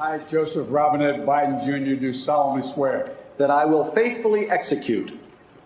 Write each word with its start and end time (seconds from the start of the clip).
I, 0.00 0.18
Joseph 0.30 0.66
Robinette 0.70 1.26
Biden 1.26 1.60
Jr., 1.62 1.94
do 1.94 2.12
solemnly 2.14 2.62
swear 2.62 3.04
that 3.36 3.50
I 3.50 3.66
will 3.66 3.84
faithfully 3.84 4.50
execute 4.50 5.12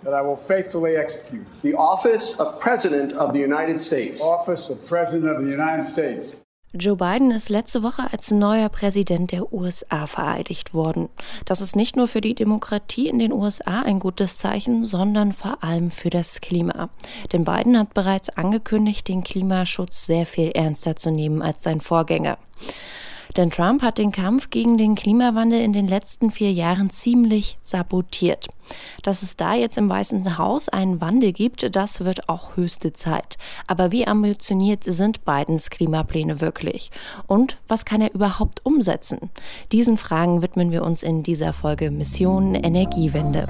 that 0.03 0.13
I 0.13 0.23
will 0.23 0.37
faithfully 0.37 0.97
execute 0.97 1.47
the 1.63 1.75
office 1.75 2.39
of 2.41 2.59
President 2.59 3.13
of 3.13 3.33
the 3.33 3.39
United 3.39 3.81
States. 3.81 4.21
office 4.21 4.71
of 4.71 4.85
President 4.87 5.31
of 5.31 5.45
the 5.45 5.51
United 5.51 5.85
States 5.85 6.35
Joe 6.77 6.97
Biden 6.97 7.31
ist 7.31 7.51
letzte 7.51 7.85
Woche 7.85 8.03
als 8.11 8.33
neuer 8.33 8.69
Präsident 8.69 9.31
der 9.31 9.53
USA 9.53 10.09
vereidigt 10.09 10.75
worden. 10.75 11.09
Das 11.45 11.61
ist 11.61 11.77
nicht 11.77 11.95
nur 11.95 12.09
für 12.09 12.21
die 12.21 12.35
Demokratie 12.35 13.09
in 13.09 13.21
den 13.21 13.33
USA 13.33 13.83
ein 13.83 14.01
gutes 14.01 14.37
Zeichen, 14.37 14.85
sondern 14.85 15.33
vor 15.33 15.63
allem 15.63 15.93
für 15.93 16.11
das 16.11 16.41
Klima. 16.41 16.89
Denn 17.33 17.45
Biden 17.45 17.79
hat 17.79 17.95
bereits 17.95 18.29
angekündigt, 18.31 19.07
den 19.07 19.23
Klimaschutz 19.23 20.05
sehr 20.05 20.27
viel 20.27 20.51
ernster 20.51 20.97
zu 20.97 21.13
nehmen 21.13 21.43
als 21.43 21.63
sein 21.63 21.81
Vorgänger. 21.81 22.39
Denn 23.37 23.51
Trump 23.51 23.83
hat 23.83 23.99
den 23.99 24.13
Kampf 24.13 24.51
gegen 24.51 24.79
den 24.79 24.95
Klimawandel 24.95 25.61
in 25.61 25.73
den 25.73 25.89
letzten 25.89 26.31
vier 26.31 26.53
Jahren 26.53 26.91
ziemlich 26.91 27.59
sabotiert. 27.63 28.47
Dass 29.03 29.23
es 29.23 29.37
da 29.37 29.55
jetzt 29.55 29.77
im 29.77 29.89
Weißen 29.89 30.39
Haus 30.39 30.69
einen 30.69 31.01
Wandel 31.01 31.33
gibt, 31.33 31.75
das 31.75 32.05
wird 32.05 32.29
auch 32.29 32.57
höchste 32.57 32.93
Zeit. 32.93 33.37
Aber 33.67 33.93
wie 33.93 34.07
ambitioniert 34.07 34.85
sind 34.85 35.25
Bidens 35.25 35.71
Klimapläne 35.71 36.41
wirklich? 36.41 36.91
Und 37.27 37.59
was 37.67 37.85
kann 37.85 38.01
er 38.01 38.15
überhaupt 38.15 38.65
umsetzen? 38.65 39.31
Diesen 39.73 39.99
Fragen 39.99 40.41
widmen 40.41 40.71
wir 40.71 40.85
uns 40.85 41.03
in 41.03 41.23
dieser 41.23 41.53
Folge 41.53 41.91
Mission 41.91 42.55
Energiewende. 42.55 43.49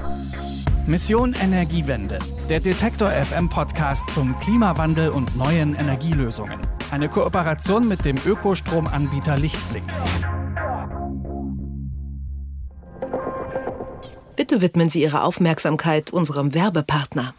Mission 0.87 1.33
Energiewende, 1.33 2.19
der 2.49 2.59
Detektor 2.59 3.09
FM 3.09 3.49
Podcast 3.49 4.11
zum 4.13 4.37
Klimawandel 4.39 5.09
und 5.09 5.35
neuen 5.35 5.75
Energielösungen. 5.75 6.59
Eine 6.91 7.09
Kooperation 7.09 7.87
mit 7.87 8.05
dem 8.05 8.17
Ökostromanbieter 8.25 9.37
Lichtblick. 9.37 9.83
Bitte 14.35 14.61
widmen 14.61 14.89
Sie 14.89 15.01
Ihre 15.01 15.23
Aufmerksamkeit 15.23 16.13
unserem 16.13 16.53
Werbepartner. 16.53 17.33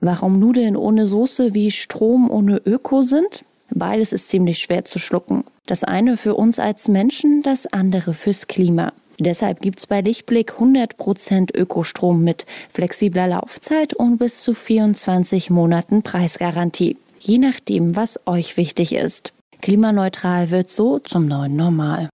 Warum 0.00 0.38
Nudeln 0.38 0.76
ohne 0.76 1.06
Soße 1.06 1.54
wie 1.54 1.70
Strom 1.70 2.30
ohne 2.30 2.58
Öko 2.58 3.02
sind? 3.02 3.44
Beides 3.70 4.12
ist 4.12 4.28
ziemlich 4.28 4.58
schwer 4.58 4.84
zu 4.84 4.98
schlucken. 4.98 5.44
Das 5.66 5.82
eine 5.82 6.16
für 6.16 6.34
uns 6.34 6.58
als 6.58 6.88
Menschen, 6.88 7.42
das 7.42 7.66
andere 7.66 8.14
fürs 8.14 8.46
Klima. 8.46 8.92
Deshalb 9.18 9.60
gibt's 9.60 9.86
bei 9.86 10.00
Lichtblick 10.00 10.52
100% 10.58 11.56
Ökostrom 11.56 12.22
mit 12.22 12.46
flexibler 12.68 13.26
Laufzeit 13.26 13.94
und 13.94 14.18
bis 14.18 14.42
zu 14.42 14.54
24 14.54 15.50
Monaten 15.50 16.02
Preisgarantie. 16.02 16.96
Je 17.20 17.38
nachdem, 17.38 17.96
was 17.96 18.20
euch 18.26 18.56
wichtig 18.56 18.94
ist. 18.94 19.32
Klimaneutral 19.60 20.50
wird 20.50 20.70
so 20.70 20.98
zum 20.98 21.26
neuen 21.26 21.56
Normal. 21.56 22.08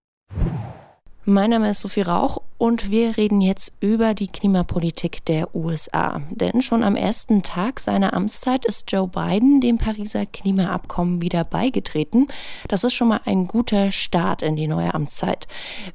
Mein 1.27 1.49
Name 1.49 1.71
ist 1.71 1.79
Sophie 1.79 2.01
Rauch 2.01 2.37
und 2.59 2.91
wir 2.91 3.17
reden 3.17 3.41
jetzt 3.41 3.73
über 3.79 4.13
die 4.13 4.27
Klimapolitik 4.27 5.25
der 5.25 5.55
USA. 5.55 6.21
Denn 6.29 6.61
schon 6.61 6.83
am 6.83 6.95
ersten 6.95 7.41
Tag 7.41 7.79
seiner 7.79 8.13
Amtszeit 8.13 8.63
ist 8.63 8.91
Joe 8.91 9.07
Biden 9.07 9.59
dem 9.59 9.79
Pariser 9.79 10.27
Klimaabkommen 10.27 11.23
wieder 11.23 11.43
beigetreten. 11.43 12.27
Das 12.67 12.83
ist 12.83 12.93
schon 12.93 13.07
mal 13.07 13.21
ein 13.25 13.47
guter 13.47 13.91
Start 13.91 14.43
in 14.43 14.55
die 14.55 14.67
neue 14.67 14.93
Amtszeit. 14.93 15.47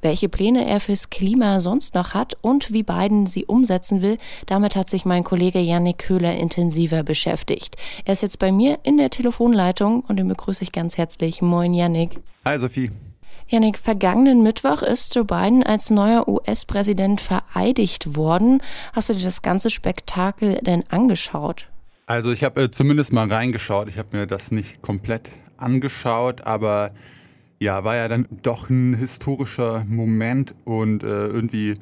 Welche 0.03 0.29
Pläne 0.29 0.67
er 0.67 0.81
fürs 0.81 1.11
Klima 1.11 1.61
sonst 1.61 1.95
noch 1.95 2.13
hat 2.13 2.35
und 2.43 2.73
wie 2.73 2.83
Biden 2.83 3.27
sie 3.27 3.45
umsetzen 3.45 4.03
will, 4.03 4.17
damit 4.47 4.75
hat 4.75 4.91
sich 4.91 5.05
mein 5.05 5.23
Kollege 5.23 5.61
Yannick 5.61 5.99
Köhler 5.99 6.35
intensiver 6.35 7.05
beschäftigt. 7.05 7.77
Er 8.05 8.15
ist 8.15 8.23
jetzt 8.23 8.41
bei 8.41 8.51
mir 8.51 8.81
in 8.83 8.97
der 8.97 9.11
Telefonleitung 9.11 10.01
und 10.01 10.17
den 10.17 10.27
begrüße 10.27 10.65
ich 10.65 10.73
ganz 10.73 10.99
herzlich. 10.99 11.41
Moin 11.41 11.73
Yannick. 11.73 12.19
Hi 12.45 12.59
Sophie. 12.59 12.91
Janik, 13.53 13.79
vergangenen 13.79 14.45
Mittwoch 14.45 14.81
ist 14.81 15.17
Joe 15.17 15.25
Biden 15.25 15.65
als 15.65 15.91
neuer 15.91 16.29
US-Präsident 16.29 17.21
vereidigt 17.21 18.15
worden. 18.15 18.63
Hast 18.93 19.09
du 19.09 19.15
dir 19.15 19.25
das 19.25 19.43
ganze 19.43 19.71
Spektakel 19.71 20.61
denn 20.63 20.85
angeschaut? 20.89 21.67
Also 22.07 22.31
ich 22.31 22.45
habe 22.45 22.63
äh, 22.63 22.71
zumindest 22.71 23.13
mal 23.13 23.27
reingeschaut. 23.27 23.89
Ich 23.89 23.99
habe 23.99 24.17
mir 24.17 24.29
das 24.29 24.53
nicht 24.53 24.83
komplett 24.83 25.31
angeschaut, 25.57 26.43
aber 26.43 26.93
ja, 27.59 27.83
war 27.83 27.97
ja 27.97 28.07
dann 28.07 28.29
doch 28.45 28.71
ein 28.71 28.95
historischer 28.95 29.85
Moment 29.89 30.55
und 30.65 31.03
äh, 31.03 31.27
irgendwie 31.27 31.75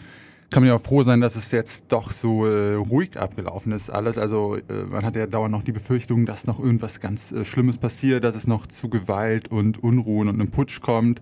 kann 0.49 0.63
man 0.63 0.71
ja 0.71 0.79
froh 0.79 1.03
sein, 1.03 1.21
dass 1.21 1.37
es 1.37 1.51
jetzt 1.51 1.93
doch 1.93 2.13
so 2.13 2.47
äh, 2.47 2.77
ruhig 2.77 3.19
abgelaufen 3.19 3.73
ist 3.73 3.91
alles. 3.91 4.17
Also 4.17 4.57
äh, 4.57 4.63
man 4.91 5.05
hat 5.05 5.17
ja 5.17 5.27
dauernd 5.27 5.53
noch 5.53 5.65
die 5.65 5.73
Befürchtung, 5.73 6.25
dass 6.25 6.47
noch 6.47 6.61
irgendwas 6.61 7.01
ganz 7.01 7.31
äh, 7.31 7.45
Schlimmes 7.45 7.77
passiert, 7.77 8.25
dass 8.25 8.37
es 8.37 8.47
noch 8.47 8.67
zu 8.67 8.89
Gewalt 8.89 9.49
und 9.49 9.83
Unruhen 9.83 10.31
und 10.31 10.37
einem 10.41 10.51
Putsch 10.51 10.81
kommt. 10.81 11.21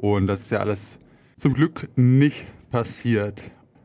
Und 0.00 0.28
das 0.28 0.40
ist 0.40 0.50
ja 0.50 0.60
alles 0.60 0.96
zum 1.36 1.52
Glück 1.52 1.90
nicht 1.94 2.46
passiert. 2.70 3.42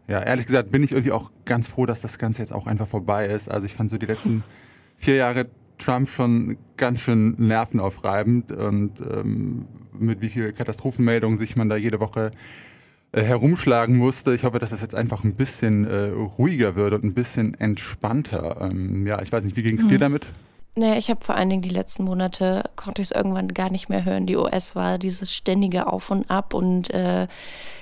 Ja, 0.08 0.22
ehrlich 0.22 0.46
gesagt 0.46 0.72
bin 0.72 0.82
ich 0.82 0.94
irgendwie 0.94 1.12
auch 1.12 1.30
ganz 1.44 1.68
froh, 1.68 1.86
dass 1.86 2.00
das 2.00 2.18
Ganze 2.18 2.42
jetzt 2.42 2.54
auch 2.54 2.68
einfach 2.68 2.88
vorbei 2.88 3.26
ist. 3.26 3.52
Also 3.52 3.66
ich 3.66 3.74
fand 3.74 3.90
so 3.90 3.98
die 3.98 4.06
letzten 4.06 4.44
vier 4.98 5.16
Jahre 5.16 5.48
Trump 5.78 6.08
schon 6.08 6.58
ganz 6.78 7.02
schön 7.02 7.36
nervenaufreibend 7.38 8.54
und 8.54 9.02
ähm, 9.02 9.66
mit 9.92 10.22
wie 10.22 10.30
viel 10.30 10.54
Katastrophenmeldungen 10.54 11.38
sich 11.38 11.58
man 11.58 11.68
da 11.68 11.76
jede 11.76 12.00
Woche 12.00 12.32
äh, 13.12 13.22
herumschlagen 13.22 13.98
musste. 13.98 14.34
Ich 14.34 14.46
hoffe, 14.46 14.60
dass 14.60 14.70
das 14.70 14.80
jetzt 14.80 14.96
einfach 14.96 15.26
ein 15.26 15.34
bisschen 15.34 15.86
äh, 15.86 16.12
ruhiger 16.12 16.78
wird 16.78 16.94
und 16.94 17.04
ein 17.04 17.14
bisschen 17.14 17.56
entspannter. 17.56 18.62
Ähm, 18.62 19.06
ja, 19.06 19.22
ich 19.22 19.34
weiß 19.34 19.44
nicht, 19.44 19.58
wie 19.58 19.64
ging 19.64 19.78
es 19.78 19.84
mhm. 19.84 19.90
dir 19.90 20.00
damit? 20.00 20.28
Naja, 20.78 20.98
ich 20.98 21.10
habe 21.10 21.24
vor 21.24 21.36
allen 21.36 21.50
Dingen 21.50 21.62
die 21.62 21.70
letzten 21.70 22.04
Monate, 22.04 22.70
konnte 22.76 23.02
ich 23.02 23.10
es 23.10 23.16
irgendwann 23.16 23.48
gar 23.48 23.70
nicht 23.70 23.88
mehr 23.88 24.04
hören. 24.04 24.26
Die 24.26 24.36
US 24.36 24.76
war 24.76 24.98
dieses 24.98 25.34
ständige 25.34 25.88
Auf 25.88 26.12
und 26.12 26.30
Ab 26.30 26.54
und 26.54 26.94
äh, 26.94 27.28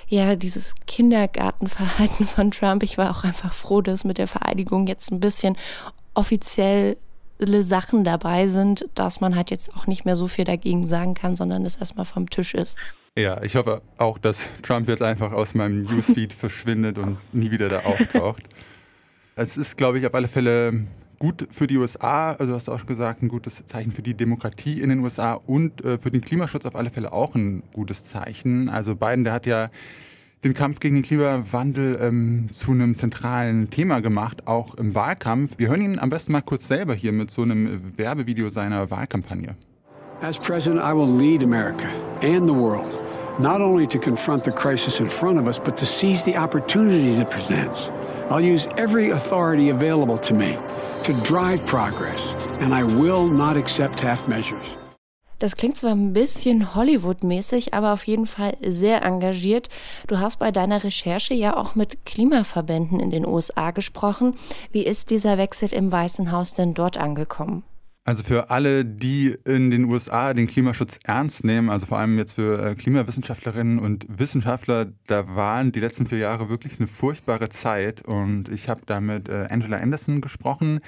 ja, 0.06 0.36
dieses 0.36 0.76
Kindergartenverhalten 0.86 2.26
von 2.28 2.52
Trump. 2.52 2.84
Ich 2.84 2.96
war 2.96 3.10
auch 3.10 3.24
einfach 3.24 3.52
froh, 3.52 3.80
dass 3.80 4.04
mit 4.04 4.18
der 4.18 4.28
Vereidigung 4.28 4.86
jetzt 4.86 5.10
ein 5.10 5.18
bisschen 5.18 5.56
offizielle 6.14 6.96
Sachen 7.40 8.04
dabei 8.04 8.46
sind, 8.46 8.88
dass 8.94 9.20
man 9.20 9.34
halt 9.34 9.50
jetzt 9.50 9.74
auch 9.74 9.88
nicht 9.88 10.04
mehr 10.04 10.14
so 10.14 10.28
viel 10.28 10.44
dagegen 10.44 10.86
sagen 10.86 11.14
kann, 11.14 11.34
sondern 11.34 11.64
es 11.64 11.74
erstmal 11.74 12.06
vom 12.06 12.30
Tisch 12.30 12.54
ist. 12.54 12.76
Ja, 13.18 13.42
ich 13.42 13.56
hoffe 13.56 13.82
auch, 13.98 14.18
dass 14.18 14.46
Trump 14.62 14.88
jetzt 14.88 15.02
einfach 15.02 15.32
aus 15.32 15.54
meinem 15.54 15.82
Newsfeed 15.82 16.32
verschwindet 16.32 16.98
und 16.98 17.18
nie 17.32 17.50
wieder 17.50 17.68
da 17.68 17.80
auftaucht. 17.80 18.44
Es 19.36 19.56
ist, 19.56 19.76
glaube 19.76 19.98
ich, 19.98 20.06
auf 20.06 20.14
alle 20.14 20.28
Fälle 20.28 20.86
gut 21.24 21.48
für 21.50 21.66
die 21.66 21.78
USA, 21.78 22.32
also 22.32 22.44
du 22.44 22.52
hast 22.52 22.68
auch 22.68 22.84
gesagt, 22.84 23.22
ein 23.22 23.28
gutes 23.28 23.64
Zeichen 23.64 23.92
für 23.92 24.02
die 24.02 24.12
Demokratie 24.12 24.82
in 24.82 24.90
den 24.90 25.00
USA 25.00 25.40
und 25.46 25.82
äh, 25.82 25.96
für 25.96 26.10
den 26.10 26.20
Klimaschutz 26.20 26.66
auf 26.66 26.76
alle 26.76 26.90
Fälle 26.90 27.14
auch 27.14 27.34
ein 27.34 27.62
gutes 27.72 28.04
Zeichen. 28.04 28.68
Also 28.68 28.94
Biden, 28.94 29.24
der 29.24 29.32
hat 29.32 29.46
ja 29.46 29.70
den 30.44 30.52
Kampf 30.52 30.80
gegen 30.80 30.96
den 30.96 31.02
Klimawandel 31.02 31.98
ähm, 31.98 32.50
zu 32.52 32.72
einem 32.72 32.94
zentralen 32.94 33.70
Thema 33.70 34.00
gemacht, 34.00 34.46
auch 34.46 34.74
im 34.74 34.94
Wahlkampf. 34.94 35.54
Wir 35.56 35.68
hören 35.68 35.80
ihn 35.80 35.98
am 35.98 36.10
besten 36.10 36.32
mal 36.32 36.42
kurz 36.42 36.68
selber 36.68 36.92
hier 36.92 37.12
mit 37.12 37.30
so 37.30 37.40
einem 37.40 37.96
Werbevideo 37.96 38.50
seiner 38.50 38.90
Wahlkampagne. 38.90 39.56
As 40.20 40.38
President, 40.38 40.82
I 40.82 40.92
will 40.92 41.08
lead 41.08 41.42
America 41.42 41.88
and 42.20 42.46
the 42.46 42.54
world, 42.54 42.92
not 43.38 43.62
only 43.62 43.86
to 43.86 43.98
confront 43.98 44.44
the 44.44 44.52
crisis 44.52 45.00
in 45.00 45.08
front 45.08 45.40
of 45.40 45.46
us, 45.46 45.58
but 45.58 45.74
to 45.78 45.86
seize 45.86 46.22
the 46.22 46.36
opportunities 46.36 47.18
it 47.18 47.30
presents. 47.30 47.90
I'll 48.30 48.40
use 48.40 48.68
every 48.76 49.10
authority 49.10 49.70
available 49.70 50.18
to 50.18 50.34
me 50.34 50.56
to 51.02 51.12
drive 51.22 51.64
progress, 51.66 52.34
and 52.60 52.74
I 52.74 52.82
will 52.82 53.26
not 53.26 53.56
accept 53.56 54.02
half 54.02 54.26
measures. 54.26 54.78
Das 55.40 55.56
klingt 55.56 55.76
zwar 55.76 55.90
ein 55.90 56.14
bisschen 56.14 56.74
Hollywood-mäßig, 56.74 57.74
aber 57.74 57.92
auf 57.92 58.06
jeden 58.06 58.26
Fall 58.26 58.56
sehr 58.62 59.04
engagiert. 59.04 59.68
Du 60.06 60.18
hast 60.18 60.38
bei 60.38 60.50
deiner 60.50 60.84
Recherche 60.84 61.34
ja 61.34 61.56
auch 61.56 61.74
mit 61.74 62.06
Klimaverbänden 62.06 62.98
in 62.98 63.10
den 63.10 63.26
USA 63.26 63.70
gesprochen. 63.72 64.36
Wie 64.72 64.84
ist 64.84 65.10
dieser 65.10 65.36
Wechsel 65.36 65.74
im 65.74 65.92
Weißen 65.92 66.32
Haus 66.32 66.54
denn 66.54 66.72
dort 66.72 66.96
angekommen? 66.96 67.62
Also 68.06 68.22
für 68.22 68.50
alle, 68.50 68.84
die 68.84 69.34
in 69.46 69.70
den 69.70 69.84
USA 69.84 70.34
den 70.34 70.46
Klimaschutz 70.46 70.98
ernst 71.04 71.42
nehmen, 71.42 71.70
also 71.70 71.86
vor 71.86 71.98
allem 71.98 72.18
jetzt 72.18 72.34
für 72.34 72.62
äh, 72.62 72.74
Klimawissenschaftlerinnen 72.74 73.78
und 73.78 74.04
Wissenschaftler, 74.10 74.92
da 75.06 75.34
waren 75.34 75.72
die 75.72 75.80
letzten 75.80 76.06
vier 76.06 76.18
Jahre 76.18 76.50
wirklich 76.50 76.78
eine 76.78 76.86
furchtbare 76.86 77.48
Zeit. 77.48 78.02
Und 78.02 78.50
ich 78.50 78.68
habe 78.68 78.82
da 78.84 79.00
mit 79.00 79.30
äh, 79.30 79.46
Angela 79.48 79.78
Anderson 79.78 80.20
gesprochen. 80.20 80.80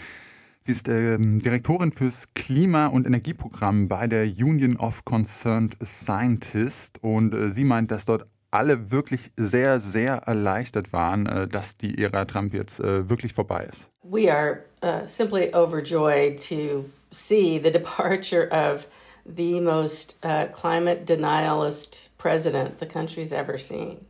Sie 0.64 0.73
ist 0.73 0.88
ähm, 0.88 1.38
Direktorin 1.38 1.93
fürs 1.93 2.29
Klima- 2.35 2.88
und 2.88 3.06
Energieprogramm 3.06 3.88
bei 3.88 4.06
der 4.08 4.25
Union 4.25 4.76
of 4.76 5.06
Concerned 5.06 5.75
Scientists. 5.82 7.00
Und 7.00 7.32
äh, 7.32 7.50
sie 7.50 7.64
meint, 7.64 7.93
dass 7.93 8.05
dort 8.05 8.26
alle 8.50 8.90
wirklich 8.90 9.31
sehr, 9.38 9.81
sehr 9.81 10.17
erleichtert 10.26 10.93
waren, 10.93 11.49
dass 11.50 11.76
die 11.76 11.99
Ära 12.02 12.25
Trump 12.25 12.55
jetzt 12.55 12.79
wirklich 12.79 13.35
vorbei 13.35 13.69
ist. 13.70 13.90
We 14.02 14.32
are 14.32 14.61
uh, 14.82 15.06
simply 15.06 15.52
overjoyed 15.52 16.38
to 16.49 16.87
see 17.16 17.58
the 17.58 17.70
departure 17.70 18.48
of 18.52 18.86
the 19.24 19.60
most 19.60 20.16
uh, 20.22 20.46
climate 20.52 21.04
denialist 21.06 22.08
president 22.18 22.78
the 22.78 22.86
country's 22.86 23.32
ever 23.32 23.58
seen. 23.58 24.04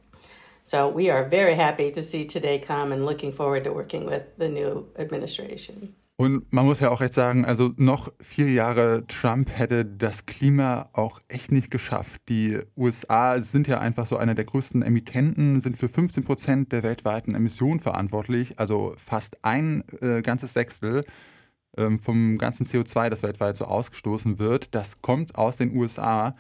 So 0.67 0.89
we 0.89 1.11
are 1.11 1.29
very 1.29 1.55
happy 1.55 1.93
to 1.93 2.03
see 2.03 2.25
today 2.25 2.59
come 2.59 2.93
and 2.93 3.07
looking 3.07 3.33
forward 3.33 3.65
to 3.65 3.73
working 3.73 4.05
with 4.05 4.25
the 4.37 4.49
new 4.49 4.87
administration. 4.99 5.95
Und 6.19 6.51
man 6.51 6.65
muss 6.65 6.81
ja 6.81 6.89
auch 6.89 7.03
echt 7.03 7.13
sagen, 7.13 7.45
also 7.45 7.73
noch 7.77 8.11
vier 8.23 8.51
Jahre 8.51 9.07
Trump 9.07 9.51
hätte 9.51 9.85
das 9.85 10.25
Klima 10.25 10.89
auch 10.95 11.21
echt 11.29 11.53
nicht 11.53 11.71
geschafft. 11.71 12.23
Die 12.31 12.59
USA 12.75 13.43
sind 13.43 13.69
ja 13.69 13.81
einfach 13.81 14.07
so 14.07 14.17
einer 14.17 14.35
der 14.35 14.47
größten 14.47 14.81
Emittenten, 14.81 15.61
sind 15.61 15.77
für 15.77 15.91
15 15.91 16.25
Prozent 16.25 16.73
der 16.73 16.83
weltweiten 16.83 17.35
Emissionen 17.35 17.81
verantwortlich, 17.81 18.59
also 18.59 18.95
fast 18.97 19.45
ein 19.45 19.85
äh, 20.01 20.23
ganzes 20.23 20.55
Sechstel 20.55 21.05
ähm, 21.77 21.99
vom 21.99 22.39
ganzen 22.39 22.67
CO2, 22.67 23.11
das 23.11 23.23
weltweit 23.23 23.57
so 23.57 23.65
ausgestoßen 23.65 24.39
wird. 24.39 24.75
Das 24.75 25.03
kommt 25.03 25.37
aus 25.37 25.57
den 25.57 25.77
USA. 25.77 26.35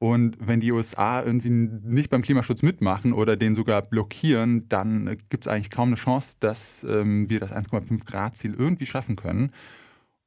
Und 0.00 0.36
wenn 0.40 0.60
die 0.60 0.70
USA 0.70 1.22
irgendwie 1.22 1.50
nicht 1.50 2.10
beim 2.10 2.22
Klimaschutz 2.22 2.62
mitmachen 2.62 3.12
oder 3.12 3.36
den 3.36 3.56
sogar 3.56 3.82
blockieren, 3.82 4.68
dann 4.68 5.18
gibt 5.28 5.46
es 5.46 5.52
eigentlich 5.52 5.70
kaum 5.70 5.88
eine 5.88 5.96
Chance, 5.96 6.36
dass 6.38 6.84
ähm, 6.84 7.28
wir 7.28 7.40
das 7.40 7.52
1,5 7.52 8.04
Grad 8.04 8.36
Ziel 8.36 8.54
irgendwie 8.56 8.86
schaffen 8.86 9.16
können. 9.16 9.52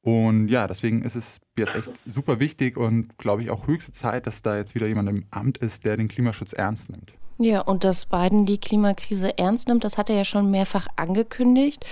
Und 0.01 0.47
ja, 0.49 0.67
deswegen 0.67 1.03
ist 1.03 1.15
es 1.15 1.39
jetzt 1.57 1.75
echt 1.75 1.91
super 2.11 2.39
wichtig 2.39 2.75
und 2.75 3.17
glaube 3.17 3.43
ich 3.43 3.51
auch 3.51 3.67
höchste 3.67 3.91
Zeit, 3.91 4.27
dass 4.27 4.41
da 4.41 4.57
jetzt 4.57 4.75
wieder 4.75 4.87
jemand 4.87 5.07
im 5.07 5.25
Amt 5.29 5.59
ist, 5.59 5.85
der 5.85 5.95
den 5.95 6.07
Klimaschutz 6.07 6.53
ernst 6.53 6.89
nimmt. 6.89 7.13
Ja, 7.43 7.61
und 7.61 7.83
dass 7.83 8.05
Biden 8.05 8.45
die 8.45 8.59
Klimakrise 8.59 9.35
ernst 9.39 9.67
nimmt, 9.67 9.83
das 9.83 9.97
hat 9.97 10.11
er 10.11 10.15
ja 10.15 10.25
schon 10.25 10.51
mehrfach 10.51 10.85
angekündigt. 10.95 11.83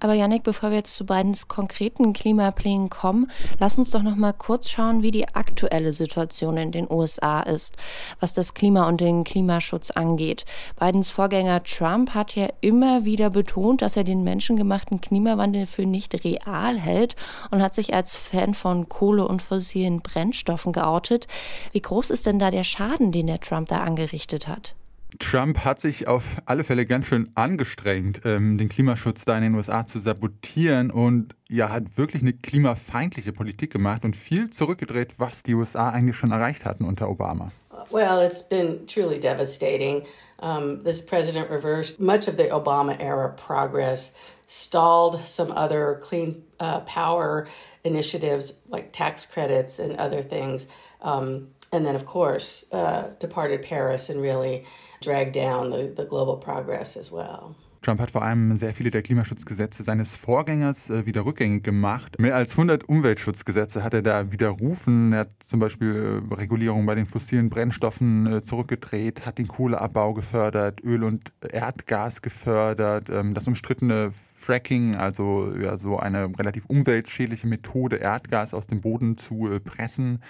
Aber 0.00 0.12
Yannick, 0.12 0.42
bevor 0.42 0.68
wir 0.68 0.76
jetzt 0.76 0.94
zu 0.94 1.06
Bidens 1.06 1.48
konkreten 1.48 2.12
Klimaplänen 2.12 2.90
kommen, 2.90 3.30
lass 3.58 3.78
uns 3.78 3.90
doch 3.90 4.02
noch 4.02 4.16
mal 4.16 4.34
kurz 4.34 4.68
schauen, 4.68 5.02
wie 5.02 5.10
die 5.10 5.26
aktuelle 5.26 5.94
Situation 5.94 6.58
in 6.58 6.72
den 6.72 6.90
USA 6.90 7.40
ist, 7.40 7.78
was 8.20 8.34
das 8.34 8.52
Klima 8.52 8.86
und 8.86 9.00
den 9.00 9.24
Klimaschutz 9.24 9.90
angeht. 9.90 10.44
Bidens 10.78 11.08
Vorgänger 11.08 11.62
Trump 11.62 12.10
hat 12.10 12.34
ja 12.34 12.48
immer 12.60 13.06
wieder 13.06 13.30
betont, 13.30 13.80
dass 13.80 13.96
er 13.96 14.04
den 14.04 14.24
menschengemachten 14.24 15.00
Klimawandel 15.00 15.64
für 15.64 15.86
nicht 15.86 16.22
real 16.22 16.76
hält 16.76 17.16
und 17.50 17.62
hat 17.62 17.74
sich 17.74 17.94
als 17.94 18.14
Fan 18.14 18.52
von 18.52 18.90
Kohle 18.90 19.26
und 19.26 19.40
fossilen 19.40 20.02
Brennstoffen 20.02 20.74
geoutet. 20.74 21.28
Wie 21.72 21.80
groß 21.80 22.10
ist 22.10 22.26
denn 22.26 22.38
da 22.38 22.50
der 22.50 22.64
Schaden, 22.64 23.10
den 23.10 23.26
der 23.26 23.40
Trump 23.40 23.68
da 23.68 23.78
angerichtet 23.78 24.46
hat? 24.46 24.74
Trump 25.18 25.64
hat 25.64 25.80
sich 25.80 26.06
auf 26.06 26.24
alle 26.44 26.64
Fälle 26.64 26.84
ganz 26.84 27.06
schön 27.06 27.30
angestrengt, 27.34 28.20
ähm, 28.24 28.58
den 28.58 28.68
Klimaschutz 28.68 29.24
da 29.24 29.36
in 29.36 29.42
den 29.42 29.54
USA 29.54 29.86
zu 29.86 29.98
sabotieren 29.98 30.90
und 30.90 31.34
ja, 31.48 31.70
hat 31.70 31.96
wirklich 31.96 32.22
eine 32.22 32.34
klimafeindliche 32.34 33.32
Politik 33.32 33.72
gemacht 33.72 34.04
und 34.04 34.16
viel 34.16 34.50
zurückgedreht, 34.50 35.14
was 35.16 35.42
die 35.42 35.54
USA 35.54 35.90
eigentlich 35.90 36.16
schon 36.16 36.30
erreicht 36.30 36.64
hatten 36.66 36.84
unter 36.84 37.08
Obama. 37.08 37.52
Well, 37.90 38.20
it's 38.20 38.42
been 38.42 38.86
truly 38.86 39.18
devastating. 39.18 40.04
Um, 40.40 40.84
this 40.84 41.00
president 41.00 41.50
reversed 41.50 41.98
much 41.98 42.28
of 42.28 42.36
the 42.36 42.50
Obama 42.50 42.96
era 43.00 43.30
progress, 43.30 44.12
stalled 44.46 45.24
some 45.24 45.52
other 45.52 45.98
clean 46.02 46.42
uh, 46.60 46.80
power 46.80 47.46
initiatives 47.84 48.52
like 48.68 48.92
tax 48.92 49.24
credits 49.24 49.78
and 49.78 49.96
other 49.96 50.22
things. 50.22 50.66
Um, 51.00 51.48
and 51.72 51.84
then, 51.84 51.94
of 51.94 52.04
course, 52.04 52.64
uh, 52.72 53.10
departed 53.18 53.62
Paris 53.62 54.10
and 54.10 54.20
really 54.20 54.64
dragged 55.00 55.34
down 55.34 55.70
the, 55.70 55.92
the 55.94 56.04
global 56.04 56.36
progress 56.36 56.96
as 56.96 57.12
well. 57.12 57.54
Trump 57.82 58.00
hat 58.00 58.10
vor 58.10 58.22
allem 58.22 58.56
sehr 58.56 58.74
viele 58.74 58.90
der 58.90 59.02
Klimaschutzgesetze 59.02 59.82
seines 59.82 60.16
Vorgängers 60.16 60.90
äh, 60.90 61.06
wieder 61.06 61.24
rückgängig 61.24 61.62
gemacht. 61.62 62.18
Mehr 62.18 62.34
als 62.34 62.52
100 62.52 62.88
Umweltschutzgesetze 62.88 63.84
hat 63.84 63.94
er 63.94 64.02
da 64.02 64.32
widerrufen. 64.32 65.12
Er 65.12 65.20
hat 65.20 65.30
zum 65.44 65.60
Beispiel 65.60 66.22
äh, 66.30 66.34
Regulierung 66.34 66.86
bei 66.86 66.96
den 66.96 67.06
fossilen 67.06 67.48
Brennstoffen 67.48 68.26
äh, 68.26 68.42
zurückgedreht, 68.42 69.24
hat 69.24 69.38
den 69.38 69.46
Kohleabbau 69.46 70.12
gefördert, 70.12 70.82
Öl 70.82 71.04
und 71.04 71.32
Erdgas 71.50 72.20
gefördert, 72.20 73.10
ähm, 73.10 73.34
das 73.34 73.46
umstrittene 73.46 74.10
Fracking, 74.34 74.96
also 74.96 75.54
ja, 75.62 75.76
so 75.76 75.98
eine 75.98 76.30
relativ 76.38 76.66
umweltschädliche 76.66 77.46
Methode, 77.46 77.96
Erdgas 77.96 78.54
aus 78.54 78.66
dem 78.66 78.80
Boden 78.80 79.18
zu 79.18 79.58
pressen. 79.64 80.20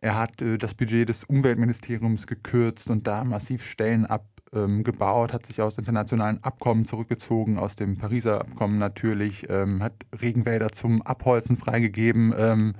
Er 0.00 0.18
hat 0.18 0.40
äh, 0.42 0.58
das 0.58 0.74
Budget 0.74 1.08
des 1.08 1.24
Umweltministeriums 1.24 2.26
gekürzt 2.26 2.88
und 2.88 3.06
da 3.06 3.24
massiv 3.24 3.64
Stellen 3.64 4.06
abgebaut, 4.06 5.32
hat 5.32 5.46
sich 5.46 5.60
aus 5.60 5.78
internationalen 5.78 6.42
Abkommen 6.42 6.86
zurückgezogen, 6.86 7.58
aus 7.58 7.76
dem 7.76 7.98
Pariser 7.98 8.40
Abkommen 8.40 8.78
natürlich, 8.78 9.48
ähm, 9.50 9.82
hat 9.82 9.94
Regenwälder 10.20 10.70
zum 10.70 11.02
Abholzen 11.02 11.56
freigegeben. 11.56 12.34
Ähm, 12.36 12.74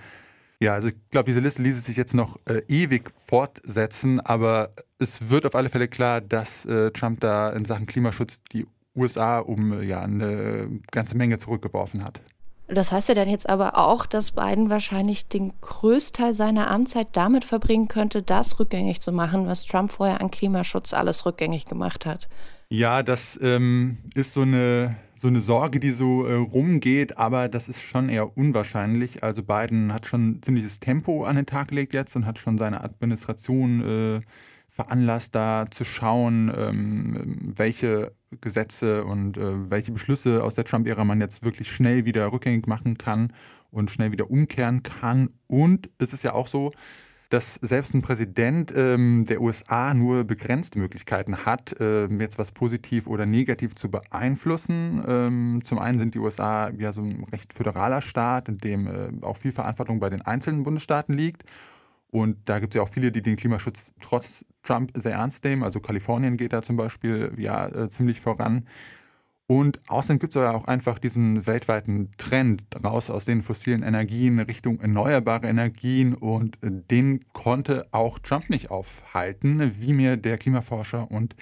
ja, 0.63 0.75
also 0.75 0.89
ich 0.89 0.95
glaube, 1.11 1.27
diese 1.27 1.41
Liste 1.41 1.63
ließe 1.63 1.81
sich 1.81 1.97
jetzt 1.97 2.15
noch 2.15 2.39
äh, 2.47 2.63
ewig 2.69 3.11
fortsetzen, 3.27 4.21
aber 4.21 4.71
es 4.99 5.31
wird 5.31 5.47
auf 5.47 5.55
alle 5.55 5.71
Fälle 5.71 5.89
klar, 5.89 6.21
dass 6.21 6.67
äh, 6.67 6.91
Trump 6.91 7.21
da 7.21 7.51
in 7.51 7.65
Sachen 7.65 7.87
Klimaschutz 7.87 8.41
die 8.53 8.67
USA 8.95 9.39
um 9.39 9.83
ja, 9.83 10.03
eine 10.03 10.81
ganze 10.91 11.17
Menge 11.17 11.39
zurückgeworfen 11.39 12.05
hat. 12.05 12.21
Das 12.73 12.93
heißt 12.93 13.09
ja 13.09 13.15
dann 13.15 13.29
jetzt 13.29 13.49
aber 13.49 13.77
auch, 13.77 14.07
dass 14.07 14.33
Biden 14.33 14.71
wahrscheinlich 14.71 15.29
den 15.29 15.53
Größteil 15.61 16.35
seiner 16.35 16.71
Amtszeit 16.71 17.09
damit 17.13 17.45
verbringen 17.45 17.89
könnte, 17.89 18.23
das 18.23 18.61
rückgängig 18.61 19.01
zu 19.01 19.13
machen, 19.13 19.47
was 19.47 19.65
Trump 19.65 19.91
vorher 19.91 20.21
an 20.21 20.31
Klimaschutz 20.31 20.95
alles 20.95 21.27
rückgängig 21.27 21.65
gemacht 21.65 22.07
hat. 22.07 22.29
Ja, 22.69 23.03
das 23.03 23.39
ähm, 23.43 23.99
ist 24.15 24.33
so 24.33 24.43
eine, 24.43 24.95
so 25.17 25.27
eine 25.27 25.41
Sorge, 25.41 25.81
die 25.81 25.91
so 25.91 26.25
äh, 26.25 26.35
rumgeht, 26.35 27.19
aber 27.19 27.49
das 27.49 27.69
ist 27.69 27.83
schon 27.83 28.09
eher 28.09 28.37
unwahrscheinlich. 28.37 29.25
Also 29.25 29.43
Biden 29.43 29.93
hat 29.93 30.07
schon 30.07 30.41
ziemliches 30.41 30.79
Tempo 30.79 31.25
an 31.25 31.35
den 31.35 31.47
Tag 31.47 31.69
gelegt 31.69 31.93
jetzt 31.93 32.15
und 32.15 32.27
hat 32.27 32.39
schon 32.39 32.59
seine 32.59 32.85
Administration 32.85 34.21
äh, 34.21 34.21
veranlasst, 34.69 35.35
da 35.35 35.67
zu 35.69 35.85
schauen, 35.85 36.53
ähm, 36.57 37.53
welche 37.57 38.13
Gesetze 38.41 39.05
und 39.05 39.37
äh, 39.37 39.71
welche 39.71 39.93
Beschlüsse 39.93 40.45
aus 40.45 40.55
der 40.55 40.65
Trump-Ära 40.65 41.05
man 41.05 41.21
jetzt 41.21 41.43
wirklich 41.43 41.71
schnell 41.71 42.05
wieder 42.05 42.33
rückgängig 42.33 42.67
machen 42.67 42.97
kann 42.99 43.33
und 43.71 43.91
schnell 43.91 44.13
wieder 44.13 44.31
umkehren 44.31 44.83
kann. 44.83 45.31
Und 45.47 45.91
es 45.99 46.13
ist 46.13 46.23
ja 46.23 46.33
auch 46.33 46.47
so, 46.47 46.73
dass 47.31 47.55
selbst 47.55 47.95
ein 47.95 48.03
Präsident 48.03 48.73
ähm, 48.75 49.25
der 49.25 49.41
USA 49.41 49.95
nur 49.95 50.25
begrenzte 50.25 50.79
Möglichkeiten 50.81 51.45
hat, 51.47 51.79
äh, 51.81 52.07
jetzt 52.07 52.39
was 52.39 52.51
positiv 52.51 53.07
oder 53.07 53.25
negativ 53.25 53.77
zu 53.77 53.89
beeinflussen. 53.89 55.03
Ähm, 55.07 55.61
zum 55.63 55.79
einen 55.79 56.01
sind 56.01 56.15
die 56.17 56.19
USA 56.19 56.71
ja 56.71 56.93
so 56.93 57.03
ein 57.03 57.25
recht 57.33 57.53
föderaler 57.53 58.03
Staat, 58.03 58.49
in 58.49 58.59
dem 58.59 58.87
äh, 58.89 59.25
auch 59.25 59.37
viel 59.37 59.53
Verantwortung 59.53 60.01
bei 60.01 60.11
den 60.11 60.23
einzelnen 60.23 60.65
Bundesstaaten 60.65 61.17
liegt. 61.17 61.45
Und 62.11 62.37
da 62.47 62.59
gibt 62.59 62.75
es 62.75 62.79
ja 62.79 62.83
auch 62.83 62.89
viele, 62.89 63.13
die 63.13 63.23
den 63.23 63.37
Klimaschutz 63.37 63.93
trotz 64.01 64.45
Trump 64.63 64.93
sehr 64.95 65.13
ernst 65.13 65.45
nehmen. 65.45 65.63
Also 65.63 65.81
Kalifornien 65.81 66.37
geht 66.37 66.53
da 66.53 66.63
zum 66.63 66.77
Beispiel 66.77 67.33
ja 67.37 67.69
äh, 67.69 67.89
ziemlich 67.89 68.21
voran. 68.21 68.67
Und 69.47 69.81
außerdem 69.89 70.21
gibt 70.21 70.37
es 70.37 70.41
ja 70.41 70.53
auch 70.53 70.69
einfach 70.69 71.01
diesen 71.01 71.45
weltweiten 71.45 72.11
Trend 72.19 72.63
raus 72.85 73.11
aus 73.11 73.25
den 73.25 73.43
fossilen 73.43 73.83
Energien 73.83 74.39
Richtung 74.39 74.79
erneuerbare 74.79 75.49
Energien 75.49 76.15
und 76.15 76.57
den 76.63 77.25
konnte 77.33 77.89
auch 77.91 78.21
Trump 78.21 78.49
nicht 78.49 78.71
aufhalten, 78.71 79.73
wie 79.81 79.93
mir 79.93 80.17
der 80.17 80.39
Klimaforscher 80.39 81.11
und 81.11 81.35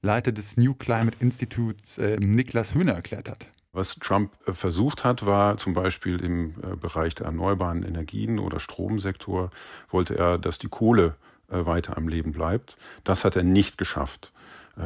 Leiter 0.00 0.32
des 0.32 0.56
New 0.56 0.74
Climate 0.74 1.18
Institutes 1.20 1.98
äh, 1.98 2.16
Niklas 2.18 2.74
Höhner 2.74 2.94
erklärt 2.94 3.30
hat. 3.30 3.51
Was 3.74 3.94
Trump 3.96 4.32
äh, 4.46 4.52
versucht 4.52 5.02
hat, 5.02 5.24
war 5.24 5.56
zum 5.56 5.72
Beispiel 5.72 6.22
im 6.22 6.54
äh, 6.62 6.76
Bereich 6.76 7.14
der 7.14 7.26
erneuerbaren 7.26 7.82
Energien 7.82 8.38
oder 8.38 8.60
Stromsektor, 8.60 9.50
wollte 9.90 10.16
er, 10.16 10.36
dass 10.36 10.58
die 10.58 10.68
Kohle 10.68 11.14
äh, 11.48 11.64
weiter 11.64 11.96
am 11.96 12.06
Leben 12.06 12.32
bleibt. 12.32 12.76
Das 13.02 13.24
hat 13.24 13.34
er 13.34 13.42
nicht 13.42 13.78
geschafft. 13.78 14.32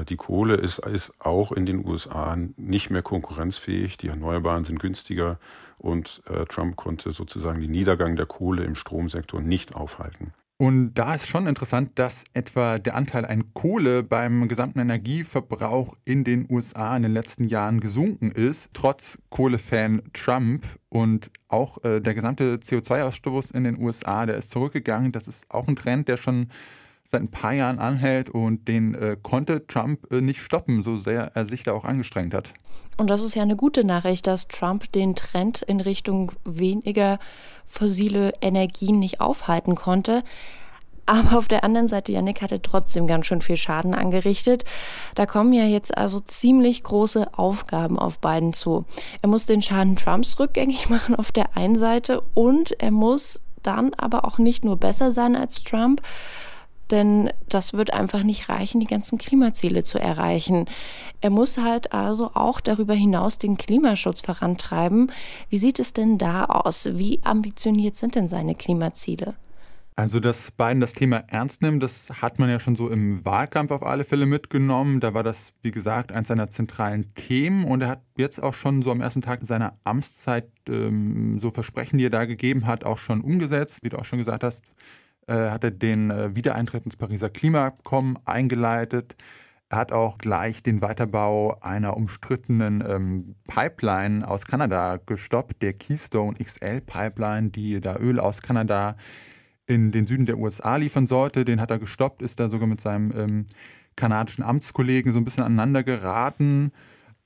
Die 0.09 0.17
Kohle 0.17 0.57
ist, 0.57 0.81
ist 0.81 1.13
auch 1.21 1.53
in 1.53 1.65
den 1.65 1.87
USA 1.87 2.37
nicht 2.57 2.91
mehr 2.91 3.03
konkurrenzfähig. 3.03 3.97
Die 3.97 4.09
Erneuerbaren 4.09 4.65
sind 4.65 4.81
günstiger 4.81 5.39
und 5.79 6.25
Trump 6.49 6.75
konnte 6.75 7.13
sozusagen 7.13 7.61
den 7.61 7.71
Niedergang 7.71 8.17
der 8.17 8.27
Kohle 8.27 8.65
im 8.65 8.75
Stromsektor 8.75 9.41
nicht 9.41 9.77
aufhalten. 9.77 10.33
Und 10.59 10.95
da 10.95 11.15
ist 11.15 11.29
schon 11.29 11.47
interessant, 11.47 11.99
dass 11.99 12.25
etwa 12.33 12.79
der 12.79 12.95
Anteil 12.95 13.27
an 13.27 13.53
Kohle 13.53 14.03
beim 14.03 14.49
gesamten 14.49 14.79
Energieverbrauch 14.79 15.95
in 16.07 16.25
den 16.25 16.47
USA 16.51 16.97
in 16.97 17.03
den 17.03 17.13
letzten 17.13 17.45
Jahren 17.45 17.79
gesunken 17.81 18.31
ist, 18.31 18.71
trotz 18.73 19.19
Kohlefan 19.29 20.03
Trump. 20.15 20.65
Und 20.89 21.31
auch 21.49 21.85
äh, 21.85 22.01
der 22.01 22.15
gesamte 22.15 22.57
CO2-Ausstoß 22.57 23.55
in 23.55 23.65
den 23.65 23.79
USA, 23.79 24.25
der 24.25 24.37
ist 24.37 24.51
zurückgegangen. 24.51 25.13
Das 25.13 25.29
ist 25.29 25.45
auch 25.51 25.69
ein 25.69 25.77
Trend, 25.77 26.09
der 26.09 26.17
schon 26.17 26.49
seit 27.07 27.23
ein 27.23 27.31
paar 27.31 27.53
Jahren 27.53 27.79
anhält 27.79 28.31
und 28.31 28.69
den 28.69 28.95
äh, 28.95 29.17
konnte 29.23 29.67
Trump 29.67 30.11
äh, 30.13 30.21
nicht 30.21 30.41
stoppen, 30.41 30.83
so 30.83 30.99
sehr 30.99 31.33
er 31.35 31.45
sich 31.45 31.63
da 31.63 31.73
auch 31.73 31.85
angestrengt 31.85 32.35
hat. 32.35 32.53
Und 32.99 33.11
das 33.11 33.23
ist 33.23 33.35
ja 33.35 33.43
eine 33.43 33.57
gute 33.57 33.85
Nachricht, 33.85 34.27
dass 34.27 34.49
Trump 34.49 34.91
den 34.93 35.15
Trend 35.15 35.63
in 35.63 35.81
Richtung 35.81 36.33
weniger 36.45 37.19
fossile 37.67 38.33
Energien 38.41 38.99
nicht 38.99 39.21
aufhalten 39.21 39.75
konnte. 39.75 40.23
Aber 41.07 41.39
auf 41.39 41.47
der 41.47 41.63
anderen 41.63 41.87
Seite, 41.87 42.11
Yannick 42.11 42.43
hatte 42.43 42.61
trotzdem 42.61 43.07
ganz 43.07 43.27
schön 43.27 43.41
viel 43.41 43.57
Schaden 43.57 43.95
angerichtet. 43.95 44.65
Da 45.15 45.25
kommen 45.25 45.53
ja 45.53 45.65
jetzt 45.65 45.97
also 45.97 46.19
ziemlich 46.19 46.83
große 46.83 47.39
Aufgaben 47.39 47.97
auf 47.97 48.19
beiden 48.19 48.53
zu. 48.53 48.85
Er 49.23 49.29
muss 49.29 49.47
den 49.47 49.63
Schaden 49.63 49.95
Trumps 49.95 50.39
rückgängig 50.41 50.89
machen 50.91 51.15
auf 51.15 51.31
der 51.31 51.57
einen 51.57 51.79
Seite 51.79 52.23
und 52.35 52.73
er 52.81 52.91
muss 52.91 53.41
dann 53.63 53.95
aber 53.95 54.25
auch 54.25 54.39
nicht 54.39 54.65
nur 54.65 54.77
besser 54.77 55.13
sein 55.13 55.37
als 55.37 55.63
Trump, 55.63 56.03
denn 56.91 57.31
das 57.49 57.73
wird 57.73 57.93
einfach 57.93 58.23
nicht 58.23 58.49
reichen, 58.49 58.81
die 58.81 58.87
ganzen 58.87 59.19
Klimaziele 59.19 59.83
zu 59.83 59.99
erreichen. 59.99 60.67
Er 61.21 61.31
muss 61.31 61.59
halt 61.59 61.93
also 61.93 62.31
auch 62.35 62.61
darüber 62.61 62.95
hinaus 62.95 63.39
den 63.39 63.57
Klimaschutz 63.57 64.21
vorantreiben. 64.21 65.11
Wie 65.49 65.59
sieht 65.59 65.79
es 65.79 65.93
denn 65.93 66.19
da 66.19 66.45
aus? 66.45 66.89
Wie 66.93 67.21
ambitioniert 67.25 67.97
sind 67.97 68.15
denn 68.15 68.29
seine 68.29 68.55
Klimaziele? 68.55 69.35
Also, 69.99 70.21
dass 70.21 70.51
Biden 70.51 70.81
das 70.81 70.93
Thema 70.93 71.25
ernst 71.27 71.63
nimmt, 71.63 71.83
das 71.83 72.11
hat 72.21 72.39
man 72.39 72.51
ja 72.51 72.61
schon 72.61 72.77
so 72.77 72.91
im 72.91 73.25
Wahlkampf 73.25 73.71
auf 73.71 73.83
alle 73.83 74.05
Fälle 74.05 74.27
mitgenommen. 74.27 75.01
Da 75.01 75.15
war 75.15 75.23
das, 75.23 75.55
wie 75.63 75.71
gesagt, 75.71 76.13
eines 76.13 76.29
seiner 76.29 76.51
zentralen 76.51 77.15
Themen. 77.15 77.65
Und 77.65 77.81
er 77.81 77.89
hat 77.89 78.03
jetzt 78.19 78.43
auch 78.43 78.53
schon 78.53 78.83
so 78.83 78.91
am 78.91 79.01
ersten 79.01 79.23
Tag 79.23 79.41
seiner 79.43 79.79
Amtszeit 79.85 80.51
ähm, 80.69 81.39
so 81.41 81.51
Versprechen, 81.51 81.97
die 81.97 82.05
er 82.05 82.11
da 82.11 82.27
gegeben 82.27 82.67
hat, 82.67 82.85
auch 82.85 82.99
schon 82.99 83.23
umgesetzt. 83.23 83.85
Wie 83.85 83.89
du 83.89 83.99
auch 83.99 84.05
schon 84.05 84.19
gesagt 84.19 84.45
hast, 84.45 84.67
äh, 85.27 85.51
hat 85.51 85.65
er 85.65 85.71
den 85.71 86.11
äh, 86.11 86.35
Wiedereintritt 86.35 86.85
ins 86.85 86.97
Pariser 86.97 87.31
Klimaabkommen 87.31 88.19
eingeleitet. 88.25 89.17
Er 89.69 89.79
hat 89.79 89.93
auch 89.93 90.19
gleich 90.19 90.63
den 90.63 90.81
Weiterbau 90.81 91.59
einer 91.61 91.97
umstrittenen 91.97 92.85
ähm, 92.89 93.35
Pipeline 93.49 94.27
aus 94.27 94.45
Kanada 94.47 94.99
gestoppt, 95.05 95.61
der 95.61 95.73
Keystone 95.73 96.37
XL 96.39 96.81
Pipeline, 96.81 97.51
die 97.51 97.81
da 97.81 97.97
Öl 97.97 98.21
aus 98.21 98.43
Kanada 98.43 98.97
in 99.67 99.91
den 99.91 100.07
Süden 100.07 100.27
der 100.27 100.39
USA 100.39 100.77
liefern 100.77 101.09
sollte. 101.09 101.45
Den 101.45 101.61
hat 101.61 101.73
er 101.73 101.81
gestoppt, 101.81 102.23
ist 102.23 102.39
da 102.39 102.49
sogar 102.49 102.69
mit 102.69 102.81
seinem 102.81 103.11
ähm, 103.17 103.47
kanadischen 103.97 104.45
Amtskollegen 104.45 105.13
so 105.13 105.19
ein 105.19 105.25
bisschen 105.25 105.43
aneinander 105.43 105.83
geraten. 105.83 106.71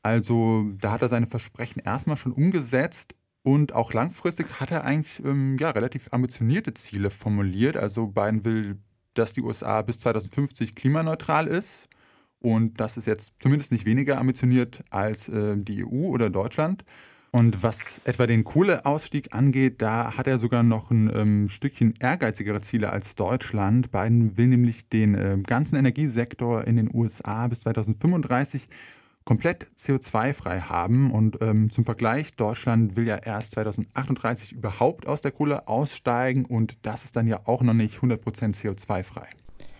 Also 0.03 0.65
da 0.81 0.93
hat 0.93 1.03
er 1.03 1.09
seine 1.11 1.27
Versprechen 1.27 1.83
erstmal 1.85 2.17
schon 2.17 2.33
umgesetzt 2.33 3.15
und 3.43 3.75
auch 3.75 3.93
langfristig 3.93 4.61
hat 4.61 4.71
er 4.71 4.85
eigentlich 4.85 5.23
ähm, 5.25 5.57
ja, 5.59 5.71
relativ 5.71 6.09
ambitionierte 6.13 6.75
Ziele 6.75 7.11
formuliert. 7.11 7.77
Also 7.77 8.09
Biden 8.09 8.45
will, 8.45 8.79
dass 9.15 9.33
die 9.33 9.43
USA 9.43 9.83
bis 9.83 9.99
2050 9.99 10.75
klimaneutral 10.75 11.47
ist. 11.47 11.89
Und 12.41 12.81
das 12.81 12.97
ist 12.97 13.07
jetzt 13.07 13.35
zumindest 13.39 13.73
nicht 13.73 13.87
weniger 13.87 14.19
ambitioniert 14.19 14.83
als 14.91 15.29
äh, 15.29 15.57
die 15.57 15.85
EU 15.85 16.09
oder 16.09 16.31
Deutschland. 16.31 16.85
Und 17.33 17.63
was 17.63 18.01
etwa 18.05 18.27
den 18.27 18.45
Kohleausstieg 18.45 19.33
angeht, 19.33 19.81
da 19.83 20.17
hat 20.17 20.27
er 20.27 20.39
sogar 20.39 20.63
noch 20.63 20.91
ein 20.91 21.11
ähm, 21.15 21.49
Stückchen 21.49 21.95
ehrgeizigere 22.01 22.61
Ziele 22.61 22.91
als 22.91 23.15
Deutschland. 23.15 23.93
Biden 23.93 24.37
will 24.37 24.49
nämlich 24.49 24.89
den 24.89 25.15
äh, 25.15 25.39
ganzen 25.47 25.77
Energiesektor 25.77 26.65
in 26.65 26.77
den 26.77 26.91
USA 26.93 27.47
bis 27.47 27.61
2035 27.61 28.69
komplett 29.31 29.69
CO2-frei 29.79 30.59
haben. 30.63 31.13
Und 31.13 31.39
ähm, 31.41 31.71
zum 31.71 31.85
Vergleich, 31.85 32.35
Deutschland 32.35 32.97
will 32.97 33.07
ja 33.07 33.15
erst 33.15 33.53
2038 33.53 34.51
überhaupt 34.51 35.07
aus 35.07 35.23
der 35.23 35.31
Kohle 35.31 35.69
aussteigen 35.69 36.45
und 36.45 36.79
das 36.83 37.05
ist 37.05 37.15
dann 37.15 37.29
ja 37.29 37.39
auch 37.45 37.63
noch 37.63 37.73
nicht 37.73 38.01
100% 38.01 38.19
CO2-frei. 38.57 39.29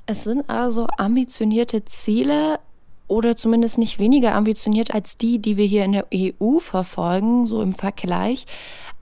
Es 0.07 0.23
sind 0.23 0.49
also 0.49 0.87
ambitionierte 0.99 1.85
Ziele, 1.85 2.61
oder 3.11 3.37
zumindest 3.37 3.77
nicht 3.77 3.99
weniger 3.99 4.35
ambitioniert 4.35 4.95
als 4.95 5.19
die, 5.19 5.41
die 5.41 5.57
wir 5.57 5.67
hier 5.67 5.85
in 5.85 5.93
der 5.93 6.07
EU 6.15 6.61
verfolgen, 6.61 7.49
so 7.49 7.61
im 7.61 7.75
Vergleich. 7.75 8.47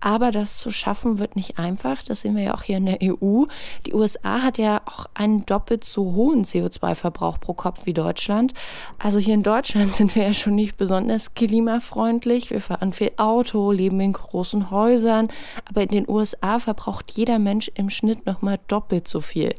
Aber 0.00 0.30
das 0.30 0.58
zu 0.58 0.70
schaffen 0.70 1.18
wird 1.18 1.36
nicht 1.36 1.58
einfach. 1.58 2.02
Das 2.02 2.20
sehen 2.20 2.36
wir 2.36 2.44
ja 2.44 2.54
auch 2.54 2.62
hier 2.62 2.76
in 2.76 2.86
der 2.86 2.98
EU. 3.02 3.44
Die 3.86 3.94
USA 3.94 4.42
hat 4.42 4.56
ja 4.56 4.80
auch 4.86 5.06
einen 5.14 5.44
doppelt 5.44 5.84
so 5.84 6.14
hohen 6.14 6.44
CO2-Verbrauch 6.44 7.40
pro 7.40 7.52
Kopf 7.52 7.84
wie 7.84 7.94
Deutschland. 7.94 8.54
Also 8.98 9.18
hier 9.18 9.34
in 9.34 9.42
Deutschland 9.42 9.92
sind 9.92 10.14
wir 10.14 10.22
ja 10.22 10.34
schon 10.34 10.54
nicht 10.54 10.76
besonders 10.76 11.34
klimafreundlich. 11.34 12.50
Wir 12.50 12.60
fahren 12.60 12.92
viel 12.92 13.10
Auto, 13.16 13.72
leben 13.72 14.00
in 14.00 14.12
großen 14.12 14.70
Häusern. 14.70 15.28
Aber 15.68 15.82
in 15.82 15.88
den 15.88 16.08
USA 16.08 16.60
verbraucht 16.60 17.10
jeder 17.10 17.38
Mensch 17.38 17.70
im 17.74 17.90
Schnitt 17.90 18.24
nochmal 18.24 18.58
doppelt 18.68 19.08
so 19.08 19.20
viel. 19.20 19.54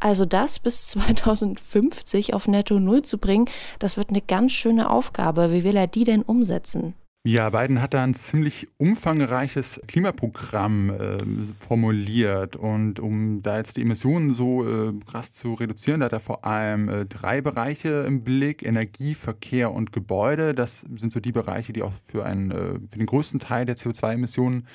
Also 0.00 0.24
das 0.24 0.58
bis 0.58 0.88
2050 0.88 2.34
auf 2.34 2.48
Netto 2.48 2.80
Null 2.80 3.02
zu 3.02 3.18
bringen, 3.18 3.48
das 3.78 3.96
wird 3.96 4.10
eine 4.10 4.22
ganz 4.22 4.52
schöne 4.52 4.90
Aufgabe. 4.90 5.52
Wie 5.52 5.62
will 5.62 5.76
er 5.76 5.86
die 5.86 6.04
denn 6.04 6.22
umsetzen? 6.22 6.94
Ja, 7.22 7.50
Biden 7.50 7.82
hat 7.82 7.92
da 7.92 8.02
ein 8.02 8.14
ziemlich 8.14 8.66
umfangreiches 8.78 9.78
Klimaprogramm 9.86 10.88
äh, 10.88 11.18
formuliert. 11.66 12.56
Und 12.56 12.98
um 12.98 13.42
da 13.42 13.58
jetzt 13.58 13.76
die 13.76 13.82
Emissionen 13.82 14.32
so 14.32 14.66
äh, 14.66 14.94
krass 15.04 15.34
zu 15.34 15.52
reduzieren, 15.52 16.00
da 16.00 16.06
hat 16.06 16.14
er 16.14 16.20
vor 16.20 16.46
allem 16.46 16.88
äh, 16.88 17.04
drei 17.04 17.42
Bereiche 17.42 18.04
im 18.06 18.24
Blick: 18.24 18.64
Energie, 18.64 19.14
Verkehr 19.14 19.70
und 19.70 19.92
Gebäude. 19.92 20.54
Das 20.54 20.80
sind 20.96 21.12
so 21.12 21.20
die 21.20 21.32
Bereiche, 21.32 21.74
die 21.74 21.82
auch 21.82 21.92
für, 22.06 22.24
einen, 22.24 22.52
äh, 22.52 22.80
für 22.88 22.96
den 22.96 23.06
größten 23.06 23.38
Teil 23.38 23.66
der 23.66 23.76
CO2-Emissionen 23.76 24.66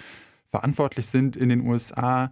verantwortlich 0.51 1.07
sind 1.07 1.35
in 1.35 1.49
den 1.49 1.61
USA. 1.67 2.31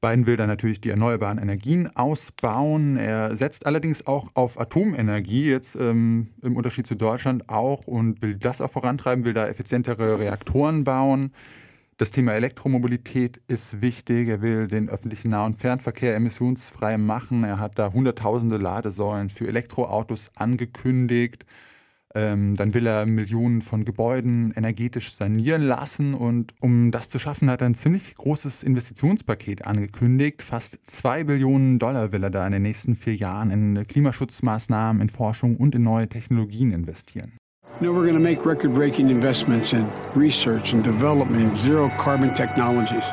Biden 0.00 0.26
will 0.26 0.36
dann 0.36 0.48
natürlich 0.48 0.80
die 0.80 0.90
erneuerbaren 0.90 1.38
Energien 1.38 1.94
ausbauen. 1.96 2.96
Er 2.96 3.36
setzt 3.36 3.66
allerdings 3.66 4.06
auch 4.06 4.28
auf 4.34 4.60
Atomenergie, 4.60 5.50
jetzt 5.50 5.74
ähm, 5.74 6.28
im 6.40 6.56
Unterschied 6.56 6.86
zu 6.86 6.94
Deutschland 6.94 7.48
auch, 7.48 7.86
und 7.86 8.22
will 8.22 8.36
das 8.36 8.60
auch 8.60 8.70
vorantreiben, 8.70 9.24
will 9.24 9.34
da 9.34 9.48
effizientere 9.48 10.20
Reaktoren 10.20 10.84
bauen. 10.84 11.32
Das 11.96 12.12
Thema 12.12 12.34
Elektromobilität 12.34 13.40
ist 13.48 13.80
wichtig. 13.80 14.28
Er 14.28 14.40
will 14.40 14.68
den 14.68 14.88
öffentlichen 14.88 15.30
Nah- 15.30 15.46
und 15.46 15.58
Fernverkehr 15.58 16.14
emissionsfrei 16.14 16.96
machen. 16.96 17.42
Er 17.42 17.58
hat 17.58 17.76
da 17.76 17.92
hunderttausende 17.92 18.56
Ladesäulen 18.56 19.30
für 19.30 19.48
Elektroautos 19.48 20.30
angekündigt. 20.36 21.44
Ähm, 22.18 22.56
dann 22.56 22.74
will 22.74 22.84
er 22.84 23.06
Millionen 23.06 23.62
von 23.62 23.84
Gebäuden 23.84 24.52
energetisch 24.56 25.12
sanieren 25.12 25.62
lassen 25.62 26.14
und 26.14 26.52
um 26.60 26.90
das 26.90 27.08
zu 27.08 27.20
schaffen, 27.20 27.48
hat 27.48 27.60
er 27.60 27.68
ein 27.68 27.74
ziemlich 27.74 28.16
großes 28.16 28.64
Investitionspaket 28.64 29.64
angekündigt. 29.64 30.42
Fast 30.42 30.80
zwei 30.84 31.22
Billionen 31.22 31.78
Dollar 31.78 32.10
will 32.10 32.24
er 32.24 32.30
da 32.30 32.44
in 32.44 32.52
den 32.52 32.62
nächsten 32.62 32.96
vier 32.96 33.14
Jahren 33.14 33.52
in 33.52 33.86
Klimaschutzmaßnahmen, 33.86 35.00
in 35.00 35.10
Forschung 35.10 35.56
und 35.56 35.76
in 35.76 35.84
neue 35.84 36.08
Technologien 36.08 36.72
investieren. 36.72 37.34
Know, 37.78 37.92
we're 37.92 38.02
going 38.02 38.14
to 38.14 38.20
make 38.20 38.44
record 38.44 38.74
breaking 38.74 39.10
investments 39.10 39.72
in 39.72 39.88
research 40.16 40.72
and 40.72 40.82
development 40.82 41.56
zero 41.56 41.88
carbon 42.00 42.34
technologies 42.34 43.04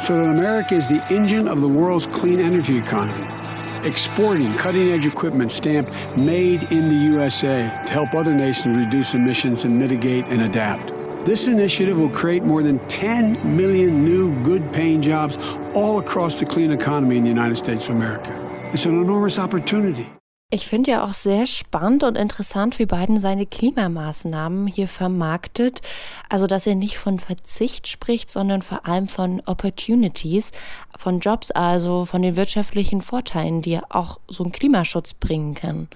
so 0.00 0.16
that 0.16 0.30
America 0.30 0.74
is 0.74 0.88
the 0.88 1.04
engine 1.12 1.46
of 1.46 1.60
the 1.60 1.68
world's 1.68 2.06
clean 2.06 2.40
energy 2.40 2.78
economy. 2.78 3.43
Exporting 3.84 4.56
cutting 4.56 4.90
edge 4.90 5.06
equipment 5.06 5.52
stamped 5.52 5.90
Made 6.16 6.64
in 6.64 6.88
the 6.88 6.94
USA 6.94 7.70
to 7.86 7.92
help 7.92 8.14
other 8.14 8.34
nations 8.34 8.76
reduce 8.76 9.14
emissions 9.14 9.64
and 9.64 9.78
mitigate 9.78 10.24
and 10.26 10.42
adapt. 10.42 10.92
This 11.26 11.48
initiative 11.48 11.96
will 11.96 12.10
create 12.10 12.44
more 12.44 12.62
than 12.62 12.78
10 12.88 13.56
million 13.56 14.04
new 14.04 14.34
good 14.42 14.72
paying 14.72 15.00
jobs 15.00 15.38
all 15.74 15.98
across 15.98 16.38
the 16.38 16.44
clean 16.44 16.70
economy 16.70 17.16
in 17.16 17.22
the 17.22 17.30
United 17.30 17.56
States 17.56 17.84
of 17.84 17.90
America. 17.90 18.32
It's 18.72 18.84
an 18.86 19.00
enormous 19.00 19.38
opportunity. 19.38 20.06
Ich 20.50 20.68
finde 20.68 20.92
ja 20.92 21.04
auch 21.04 21.14
sehr 21.14 21.46
spannend 21.46 22.04
und 22.04 22.16
interessant, 22.16 22.78
wie 22.78 22.86
Biden 22.86 23.18
seine 23.18 23.44
Klimamaßnahmen 23.44 24.68
hier 24.68 24.86
vermarktet. 24.86 25.80
Also, 26.28 26.46
dass 26.46 26.66
er 26.66 26.76
nicht 26.76 26.96
von 26.96 27.18
Verzicht 27.18 27.88
spricht, 27.88 28.30
sondern 28.30 28.62
vor 28.62 28.86
allem 28.86 29.08
von 29.08 29.42
Opportunities, 29.46 30.52
von 30.96 31.18
Jobs, 31.18 31.50
also 31.50 32.04
von 32.04 32.22
den 32.22 32.36
wirtschaftlichen 32.36 33.00
Vorteilen, 33.00 33.62
die 33.62 33.80
auch 33.88 34.20
so 34.28 34.44
ein 34.44 34.52
Klimaschutz 34.52 35.14
bringen 35.14 35.54
kann. 35.54 35.88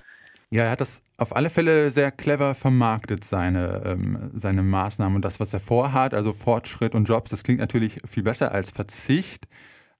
Ja, 0.50 0.64
er 0.64 0.70
hat 0.72 0.80
das 0.80 1.02
auf 1.18 1.36
alle 1.36 1.50
Fälle 1.50 1.90
sehr 1.90 2.10
clever 2.10 2.54
vermarktet, 2.54 3.22
seine, 3.22 3.82
ähm, 3.84 4.30
seine 4.34 4.62
Maßnahmen 4.62 5.16
und 5.16 5.24
das, 5.24 5.40
was 5.40 5.52
er 5.52 5.60
vorhat, 5.60 6.14
also 6.14 6.32
Fortschritt 6.32 6.94
und 6.94 7.08
Jobs. 7.08 7.30
Das 7.30 7.42
klingt 7.42 7.60
natürlich 7.60 8.00
viel 8.08 8.22
besser 8.22 8.50
als 8.50 8.70
Verzicht, 8.70 9.46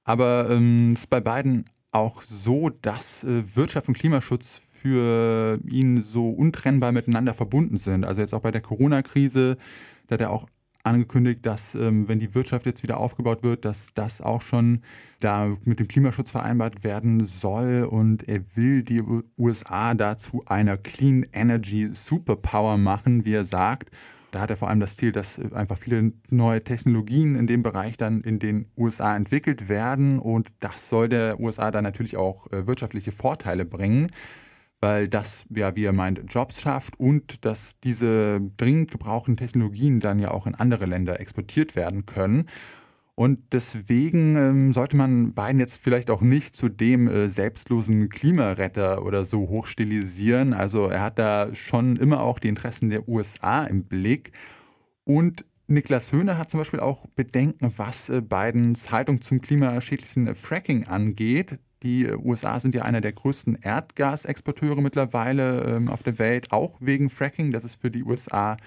aber 0.04 0.48
ähm, 0.48 0.94
ist 0.94 1.10
bei 1.10 1.20
beiden 1.20 1.68
auch 1.90 2.22
so, 2.22 2.70
dass 2.70 3.24
äh, 3.24 3.44
Wirtschaft 3.54 3.88
und 3.88 3.94
Klimaschutz 3.94 4.62
für 4.72 5.58
ihn 5.66 6.02
so 6.02 6.30
untrennbar 6.30 6.92
miteinander 6.92 7.34
verbunden 7.34 7.78
sind. 7.78 8.04
Also 8.04 8.20
jetzt 8.20 8.32
auch 8.32 8.42
bei 8.42 8.50
der 8.50 8.60
Corona-Krise, 8.60 9.56
da 10.06 10.14
hat 10.14 10.20
er 10.20 10.30
auch 10.30 10.46
angekündigt, 10.84 11.44
dass 11.44 11.74
ähm, 11.74 12.08
wenn 12.08 12.20
die 12.20 12.34
Wirtschaft 12.34 12.66
jetzt 12.66 12.82
wieder 12.82 12.98
aufgebaut 12.98 13.42
wird, 13.42 13.64
dass 13.64 13.92
das 13.94 14.20
auch 14.20 14.42
schon 14.42 14.82
da 15.20 15.56
mit 15.64 15.80
dem 15.80 15.88
Klimaschutz 15.88 16.30
vereinbart 16.30 16.84
werden 16.84 17.26
soll 17.26 17.86
und 17.90 18.28
er 18.28 18.40
will 18.54 18.82
die 18.82 19.02
USA 19.36 19.94
dazu 19.94 20.44
einer 20.46 20.76
Clean 20.76 21.26
Energy 21.32 21.90
Superpower 21.92 22.78
machen, 22.78 23.24
wie 23.24 23.34
er 23.34 23.44
sagt. 23.44 23.90
Da 24.30 24.40
hat 24.40 24.50
er 24.50 24.56
vor 24.56 24.68
allem 24.68 24.80
das 24.80 24.96
Ziel, 24.96 25.12
dass 25.12 25.40
einfach 25.52 25.78
viele 25.78 26.12
neue 26.28 26.62
Technologien 26.62 27.34
in 27.34 27.46
dem 27.46 27.62
Bereich 27.62 27.96
dann 27.96 28.20
in 28.20 28.38
den 28.38 28.70
USA 28.76 29.16
entwickelt 29.16 29.68
werden 29.68 30.18
und 30.18 30.48
das 30.60 30.90
soll 30.90 31.08
der 31.08 31.40
USA 31.40 31.70
dann 31.70 31.84
natürlich 31.84 32.16
auch 32.16 32.50
äh, 32.52 32.66
wirtschaftliche 32.66 33.10
Vorteile 33.10 33.64
bringen, 33.64 34.10
weil 34.80 35.08
das, 35.08 35.46
ja, 35.48 35.74
wie 35.76 35.84
er 35.84 35.92
meint, 35.92 36.20
Jobs 36.28 36.60
schafft 36.60 37.00
und 37.00 37.44
dass 37.46 37.80
diese 37.80 38.40
dringend 38.58 38.90
gebrauchten 38.90 39.38
Technologien 39.38 40.00
dann 40.00 40.18
ja 40.18 40.30
auch 40.30 40.46
in 40.46 40.54
andere 40.54 40.84
Länder 40.84 41.20
exportiert 41.20 41.74
werden 41.74 42.04
können. 42.04 42.48
Und 43.18 43.40
deswegen 43.50 44.36
ähm, 44.36 44.72
sollte 44.72 44.96
man 44.96 45.32
Biden 45.32 45.58
jetzt 45.58 45.82
vielleicht 45.82 46.08
auch 46.08 46.20
nicht 46.20 46.54
zu 46.54 46.68
dem 46.68 47.08
äh, 47.08 47.28
selbstlosen 47.28 48.10
Klimaretter 48.10 49.04
oder 49.04 49.24
so 49.24 49.48
hochstilisieren. 49.48 50.54
Also 50.54 50.86
er 50.86 51.02
hat 51.02 51.18
da 51.18 51.52
schon 51.52 51.96
immer 51.96 52.20
auch 52.20 52.38
die 52.38 52.46
Interessen 52.46 52.90
der 52.90 53.08
USA 53.08 53.64
im 53.64 53.82
Blick. 53.82 54.30
Und 55.02 55.44
Niklas 55.66 56.12
Höhne 56.12 56.38
hat 56.38 56.48
zum 56.48 56.58
Beispiel 56.58 56.78
auch 56.78 57.08
Bedenken, 57.16 57.72
was 57.76 58.08
äh, 58.08 58.20
Bidens 58.20 58.92
Haltung 58.92 59.20
zum 59.20 59.40
klimaschädlichen 59.40 60.36
Fracking 60.36 60.86
angeht. 60.86 61.58
Die 61.82 62.08
USA 62.08 62.60
sind 62.60 62.76
ja 62.76 62.82
einer 62.82 63.00
der 63.00 63.14
größten 63.14 63.58
Erdgasexporteure 63.60 64.80
mittlerweile 64.80 65.64
ähm, 65.64 65.88
auf 65.88 66.04
der 66.04 66.20
Welt, 66.20 66.52
auch 66.52 66.76
wegen 66.78 67.10
Fracking. 67.10 67.50
Das 67.50 67.64
ist 67.64 67.80
für 67.80 67.90
die 67.90 68.04
USA 68.04 68.58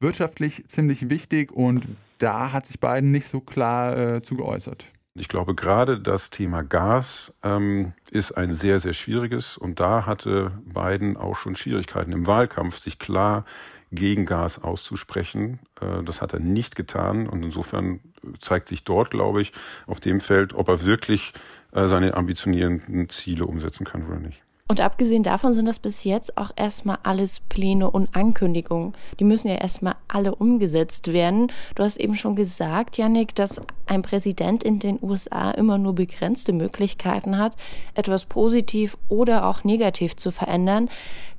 wirtschaftlich 0.00 0.66
ziemlich 0.66 1.08
wichtig 1.10 1.52
und 1.52 1.86
da 2.18 2.52
hat 2.52 2.66
sich 2.66 2.80
Biden 2.80 3.10
nicht 3.10 3.28
so 3.28 3.40
klar 3.40 3.96
äh, 3.96 4.22
zu 4.22 4.36
geäußert. 4.36 4.84
Ich 5.16 5.28
glaube, 5.28 5.54
gerade 5.54 6.00
das 6.00 6.30
Thema 6.30 6.62
Gas 6.62 7.32
ähm, 7.44 7.92
ist 8.10 8.32
ein 8.32 8.52
sehr, 8.52 8.80
sehr 8.80 8.94
schwieriges. 8.94 9.56
Und 9.56 9.78
da 9.78 10.06
hatte 10.06 10.50
Biden 10.64 11.16
auch 11.16 11.36
schon 11.36 11.54
Schwierigkeiten 11.54 12.10
im 12.10 12.26
Wahlkampf, 12.26 12.78
sich 12.78 12.98
klar 12.98 13.44
gegen 13.92 14.26
Gas 14.26 14.60
auszusprechen. 14.60 15.60
Äh, 15.80 16.02
das 16.02 16.20
hat 16.20 16.32
er 16.32 16.40
nicht 16.40 16.74
getan. 16.74 17.28
Und 17.28 17.44
insofern 17.44 18.00
zeigt 18.40 18.68
sich 18.68 18.82
dort, 18.82 19.12
glaube 19.12 19.40
ich, 19.42 19.52
auf 19.86 20.00
dem 20.00 20.18
Feld, 20.18 20.52
ob 20.52 20.68
er 20.68 20.84
wirklich 20.84 21.32
äh, 21.70 21.86
seine 21.86 22.14
ambitionierenden 22.14 23.08
Ziele 23.08 23.46
umsetzen 23.46 23.84
kann 23.84 24.06
oder 24.06 24.18
nicht. 24.18 24.43
Und 24.66 24.80
abgesehen 24.80 25.22
davon 25.22 25.52
sind 25.52 25.66
das 25.66 25.78
bis 25.78 26.04
jetzt 26.04 26.38
auch 26.38 26.50
erstmal 26.56 26.96
alles 27.02 27.38
Pläne 27.38 27.90
und 27.90 28.16
Ankündigungen. 28.16 28.94
Die 29.20 29.24
müssen 29.24 29.48
ja 29.48 29.56
erstmal 29.56 29.96
alle 30.08 30.34
umgesetzt 30.34 31.12
werden. 31.12 31.52
Du 31.74 31.82
hast 31.82 31.98
eben 31.98 32.16
schon 32.16 32.34
gesagt, 32.34 32.96
Yannick, 32.96 33.34
dass 33.34 33.60
ein 33.84 34.00
Präsident 34.00 34.64
in 34.64 34.78
den 34.78 34.98
USA 35.02 35.50
immer 35.50 35.76
nur 35.76 35.94
begrenzte 35.94 36.54
Möglichkeiten 36.54 37.36
hat, 37.36 37.56
etwas 37.92 38.24
positiv 38.24 38.96
oder 39.10 39.46
auch 39.48 39.64
negativ 39.64 40.16
zu 40.16 40.30
verändern. 40.30 40.88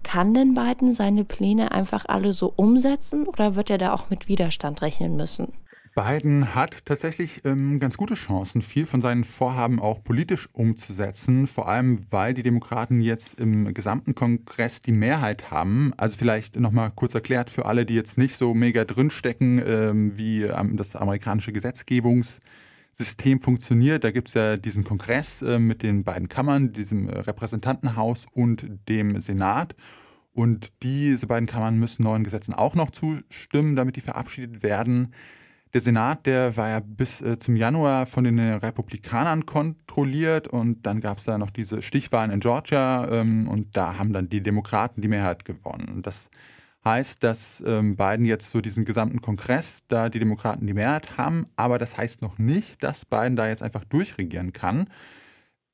Kann 0.04 0.36
denn 0.36 0.54
Biden 0.54 0.94
seine 0.94 1.26
Pläne 1.26 1.72
einfach 1.72 2.06
alle 2.08 2.32
so 2.32 2.54
umsetzen 2.56 3.26
oder 3.26 3.56
wird 3.56 3.72
er 3.72 3.80
da 3.80 3.94
auch 3.94 4.12
mit 4.12 4.28
Widerstand 4.28 4.84
rechnen 4.84 5.18
müssen? 5.18 5.52
Biden 5.96 6.54
hat 6.54 6.84
tatsächlich 6.84 7.46
ähm, 7.46 7.80
ganz 7.80 7.96
gute 7.96 8.16
Chancen, 8.16 8.62
viel 8.62 8.86
von 8.86 9.00
seinen 9.00 9.24
Vorhaben 9.24 9.80
auch 9.80 10.04
politisch 10.04 10.50
umzusetzen, 10.52 11.48
vor 11.48 11.70
allem 11.70 12.06
weil 12.12 12.34
die 12.34 12.44
Demokraten 12.44 13.00
jetzt 13.00 13.40
im 13.40 13.74
gesamten 13.74 14.14
Kongress 14.14 14.82
die 14.82 14.92
Mehrheit 14.92 15.52
haben. 15.52 15.94
Also 15.96 16.18
vielleicht 16.18 16.60
nochmal 16.60 16.92
kurz 16.94 17.16
erklärt 17.16 17.50
für 17.50 17.66
alle, 17.66 17.86
die 17.86 17.96
jetzt 17.96 18.18
nicht 18.18 18.36
so 18.36 18.54
mega 18.54 18.84
drinstecken, 18.84 19.64
ähm, 19.66 20.18
wie 20.18 20.44
ähm, 20.44 20.76
das 20.76 20.98
amerikanische 20.98 21.54
Gesetzgebungssystem 21.54 23.40
funktioniert. 23.40 24.04
Da 24.04 24.12
gibt 24.12 24.28
es 24.28 24.34
ja 24.34 24.58
diesen 24.58 24.84
Kongress 24.84 25.44
äh, 25.44 25.60
mit 25.60 25.82
den 25.82 26.04
beiden 26.04 26.28
Kammern, 26.28 26.74
diesem 26.74 27.08
Repräsentantenhaus 27.08 28.26
und 28.34 28.68
dem 28.90 29.22
Senat. 29.22 29.78
Und 30.34 30.74
diese 30.84 31.28
beiden 31.28 31.48
Kammern 31.48 31.80
müssen 31.80 32.04
neuen 32.04 32.26
Gesetzen 32.26 32.54
auch 32.54 32.76
noch 32.76 32.92
zustimmen, 32.92 33.78
damit 33.78 33.96
die 33.96 34.02
verabschiedet 34.02 34.62
werden. 34.62 35.14
Der 35.76 35.82
Senat, 35.82 36.26
der 36.26 36.56
war 36.56 36.70
ja 36.70 36.80
bis 36.80 37.20
äh, 37.20 37.38
zum 37.38 37.58
Januar 37.58 38.06
von 38.06 38.24
den 38.24 38.40
Republikanern 38.40 39.46
kontrolliert 39.46 40.48
und 40.48 40.86
dann 40.86 41.02
gab 41.02 41.18
es 41.18 41.26
da 41.26 41.38
noch 41.38 41.50
diese 41.50 41.82
Stichwahlen 41.82 42.32
in 42.32 42.40
Georgia 42.40 43.06
ähm, 43.12 43.50
und 43.50 43.76
da 43.76 43.98
haben 43.98 44.14
dann 44.14 44.30
die 44.30 44.42
Demokraten 44.42 45.02
die 45.02 45.10
Mehrheit 45.10 45.44
gewonnen. 45.44 46.02
Das 46.02 46.30
heißt, 46.86 47.22
dass 47.26 47.62
ähm, 47.68 47.98
Biden 47.98 48.26
jetzt 48.26 48.52
so 48.52 48.62
diesen 48.62 48.86
gesamten 48.86 49.20
Kongress, 49.20 49.84
da 49.90 50.08
die 50.08 50.20
Demokraten 50.20 50.66
die 50.66 50.74
Mehrheit 50.74 51.18
haben, 51.18 51.48
aber 51.58 51.78
das 51.78 51.98
heißt 51.98 52.22
noch 52.22 52.38
nicht, 52.38 52.82
dass 52.82 53.04
Biden 53.04 53.36
da 53.36 53.50
jetzt 53.50 53.62
einfach 53.62 53.84
durchregieren 53.84 54.54
kann. 54.54 54.90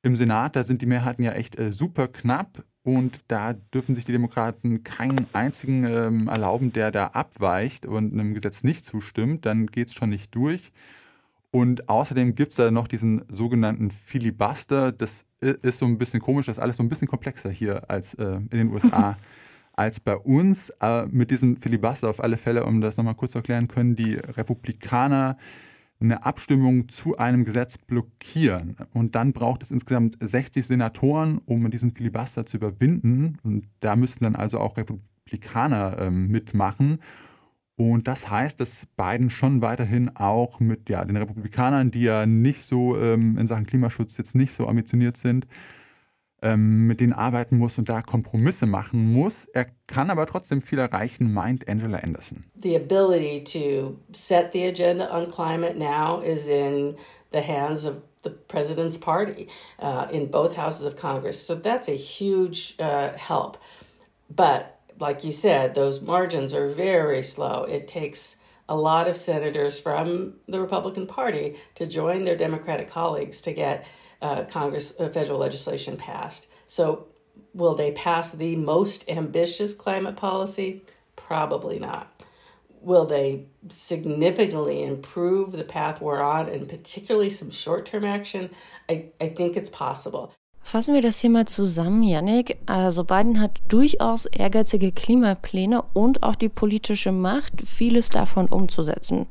Im 0.02 0.16
Senat, 0.16 0.56
da 0.56 0.64
sind 0.64 0.82
die 0.82 0.86
Mehrheiten 0.86 1.22
ja 1.22 1.30
echt 1.30 1.60
äh, 1.60 1.72
super 1.72 2.08
knapp. 2.08 2.64
Und 2.84 3.20
da 3.28 3.52
dürfen 3.52 3.94
sich 3.94 4.04
die 4.04 4.12
Demokraten 4.12 4.82
keinen 4.82 5.26
einzigen 5.32 5.84
ähm, 5.84 6.28
erlauben, 6.28 6.72
der 6.72 6.90
da 6.90 7.08
abweicht 7.08 7.86
und 7.86 8.12
einem 8.12 8.34
Gesetz 8.34 8.64
nicht 8.64 8.84
zustimmt. 8.84 9.46
Dann 9.46 9.66
geht 9.66 9.88
es 9.88 9.94
schon 9.94 10.10
nicht 10.10 10.34
durch. 10.34 10.72
Und 11.52 11.88
außerdem 11.88 12.34
gibt 12.34 12.52
es 12.52 12.56
da 12.56 12.70
noch 12.70 12.88
diesen 12.88 13.24
sogenannten 13.28 13.90
Filibuster. 13.90 14.90
Das 14.90 15.26
ist 15.40 15.78
so 15.78 15.86
ein 15.86 15.98
bisschen 15.98 16.20
komisch, 16.20 16.46
das 16.46 16.56
ist 16.56 16.62
alles 16.62 16.78
so 16.78 16.82
ein 16.82 16.88
bisschen 16.88 17.08
komplexer 17.08 17.50
hier 17.50 17.88
als 17.90 18.14
äh, 18.14 18.36
in 18.36 18.48
den 18.48 18.72
USA 18.72 19.16
als 19.74 20.00
bei 20.00 20.16
uns. 20.16 20.70
Äh, 20.80 21.06
mit 21.06 21.30
diesem 21.30 21.56
Filibuster 21.56 22.08
auf 22.08 22.22
alle 22.22 22.36
Fälle, 22.36 22.64
um 22.64 22.80
das 22.80 22.96
nochmal 22.96 23.14
kurz 23.14 23.32
zu 23.32 23.38
erklären, 23.38 23.68
können 23.68 23.96
die 23.96 24.14
Republikaner 24.14 25.36
eine 26.02 26.24
Abstimmung 26.24 26.88
zu 26.88 27.16
einem 27.16 27.44
Gesetz 27.44 27.78
blockieren. 27.78 28.76
Und 28.92 29.14
dann 29.14 29.32
braucht 29.32 29.62
es 29.62 29.70
insgesamt 29.70 30.16
60 30.20 30.66
Senatoren, 30.66 31.38
um 31.46 31.70
diesen 31.70 31.92
Filibuster 31.92 32.46
zu 32.46 32.56
überwinden. 32.56 33.38
Und 33.42 33.68
da 33.80 33.96
müssten 33.96 34.24
dann 34.24 34.36
also 34.36 34.58
auch 34.58 34.76
Republikaner 34.76 35.96
ähm, 36.00 36.28
mitmachen. 36.28 36.98
Und 37.76 38.06
das 38.06 38.30
heißt, 38.30 38.60
dass 38.60 38.86
Biden 38.96 39.30
schon 39.30 39.62
weiterhin 39.62 40.14
auch 40.14 40.60
mit 40.60 40.90
ja, 40.90 41.04
den 41.04 41.16
Republikanern, 41.16 41.90
die 41.90 42.02
ja 42.02 42.26
nicht 42.26 42.62
so 42.62 42.96
ähm, 42.98 43.38
in 43.38 43.46
Sachen 43.46 43.66
Klimaschutz 43.66 44.18
jetzt 44.18 44.34
nicht 44.34 44.52
so 44.52 44.68
ambitioniert 44.68 45.16
sind, 45.16 45.46
ähm, 46.42 46.86
mit 46.86 47.00
denen 47.00 47.12
arbeiten 47.12 47.56
muss 47.56 47.78
und 47.78 47.88
da 47.88 48.02
Kompromisse 48.02 48.66
machen 48.66 49.12
muss. 49.12 49.46
Er 49.46 49.66
kann 49.86 50.10
aber 50.10 50.26
trotzdem 50.26 50.60
viel 50.60 50.78
erreichen, 50.78 51.32
meint 51.32 51.68
Angela 51.68 51.98
Anderson. 51.98 52.44
The 52.62 52.76
ability 52.76 53.42
to 53.44 53.96
set 54.12 54.52
the 54.52 54.66
agenda 54.66 55.08
on 55.10 55.28
climate 55.28 55.76
now 55.76 56.20
is 56.20 56.46
in 56.48 56.96
the 57.32 57.40
hands 57.40 57.84
of 57.84 58.02
the 58.22 58.30
president's 58.30 58.98
party 58.98 59.48
uh, 59.80 60.06
in 60.12 60.30
both 60.30 60.56
houses 60.56 60.84
of 60.84 60.96
Congress. 60.96 61.44
So 61.44 61.54
that's 61.54 61.88
a 61.88 61.96
huge 61.96 62.76
uh, 62.78 63.16
help. 63.16 63.56
But 64.34 64.78
like 65.00 65.24
you 65.24 65.32
said, 65.32 65.74
those 65.74 66.00
margins 66.00 66.54
are 66.54 66.68
very 66.68 67.22
slow. 67.22 67.64
It 67.64 67.88
takes 67.88 68.36
a 68.72 68.76
lot 68.90 69.06
of 69.06 69.18
senators 69.18 69.78
from 69.78 70.32
the 70.48 70.58
Republican 70.58 71.06
Party 71.06 71.56
to 71.74 71.84
join 71.86 72.24
their 72.24 72.38
Democratic 72.38 72.88
colleagues 72.88 73.42
to 73.42 73.52
get 73.52 73.86
uh, 74.22 74.44
Congress 74.44 74.94
uh, 74.98 75.10
federal 75.10 75.38
legislation 75.38 75.94
passed. 75.98 76.46
So, 76.66 77.08
will 77.52 77.74
they 77.74 77.92
pass 77.92 78.30
the 78.30 78.56
most 78.56 79.04
ambitious 79.10 79.74
climate 79.74 80.16
policy? 80.16 80.86
Probably 81.16 81.78
not. 81.78 82.24
Will 82.80 83.04
they 83.04 83.44
significantly 83.68 84.82
improve 84.82 85.52
the 85.52 85.64
path 85.64 86.00
we're 86.00 86.22
on, 86.22 86.48
and 86.48 86.66
particularly 86.66 87.28
some 87.28 87.50
short 87.50 87.84
term 87.84 88.06
action? 88.06 88.48
I, 88.88 89.10
I 89.20 89.28
think 89.28 89.58
it's 89.58 89.68
possible. 89.68 90.32
Fassen 90.62 90.94
wir 90.94 91.02
das 91.02 91.18
hier 91.18 91.30
mal 91.30 91.46
zusammen, 91.46 92.02
Yannick. 92.02 92.56
Also 92.66 93.04
Biden 93.04 93.40
hat 93.40 93.60
durchaus 93.68 94.26
ehrgeizige 94.26 94.92
Klimapläne 94.92 95.82
und 95.92 96.22
auch 96.22 96.36
die 96.36 96.48
politische 96.48 97.12
Macht, 97.12 97.62
vieles 97.66 98.08
davon 98.08 98.46
umzusetzen. 98.46 99.26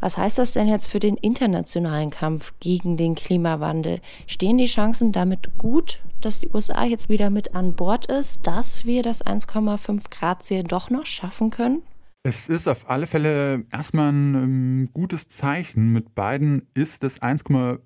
Was 0.00 0.16
heißt 0.16 0.38
das 0.38 0.52
denn 0.52 0.68
jetzt 0.68 0.86
für 0.86 1.00
den 1.00 1.16
internationalen 1.16 2.10
Kampf 2.10 2.54
gegen 2.60 2.96
den 2.96 3.16
Klimawandel? 3.16 4.00
Stehen 4.26 4.58
die 4.58 4.66
Chancen 4.66 5.12
damit 5.12 5.58
gut, 5.58 6.00
dass 6.20 6.40
die 6.40 6.48
USA 6.54 6.84
jetzt 6.84 7.08
wieder 7.08 7.30
mit 7.30 7.54
an 7.54 7.74
Bord 7.74 8.06
ist, 8.06 8.46
dass 8.46 8.84
wir 8.84 9.02
das 9.02 9.24
1,5 9.24 10.02
Grad 10.10 10.42
Ziel 10.42 10.62
doch 10.62 10.90
noch 10.90 11.06
schaffen 11.06 11.50
können? 11.50 11.82
Es 12.22 12.48
ist 12.48 12.68
auf 12.68 12.90
alle 12.90 13.06
Fälle 13.06 13.64
erstmal 13.72 14.12
ein 14.12 14.34
ähm, 14.34 14.88
gutes 14.92 15.28
Zeichen. 15.28 15.92
Mit 15.92 16.14
Biden 16.14 16.66
ist 16.74 17.02
das 17.02 17.22
1,5 17.22 17.80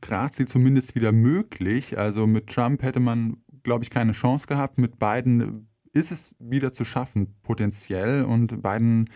Grad 0.00 0.34
Ziel 0.34 0.46
zumindest 0.46 0.94
wieder 0.94 1.12
möglich. 1.12 1.98
Also 1.98 2.26
mit 2.26 2.48
Trump 2.48 2.82
hätte 2.82 3.00
man, 3.00 3.38
glaube 3.62 3.84
ich, 3.84 3.90
keine 3.90 4.12
Chance 4.12 4.46
gehabt. 4.46 4.78
Mit 4.78 4.98
Biden 4.98 5.68
ist 5.92 6.12
es 6.12 6.34
wieder 6.38 6.72
zu 6.72 6.84
schaffen, 6.84 7.36
potenziell. 7.42 8.24
Und 8.24 8.62
Biden 8.62 9.08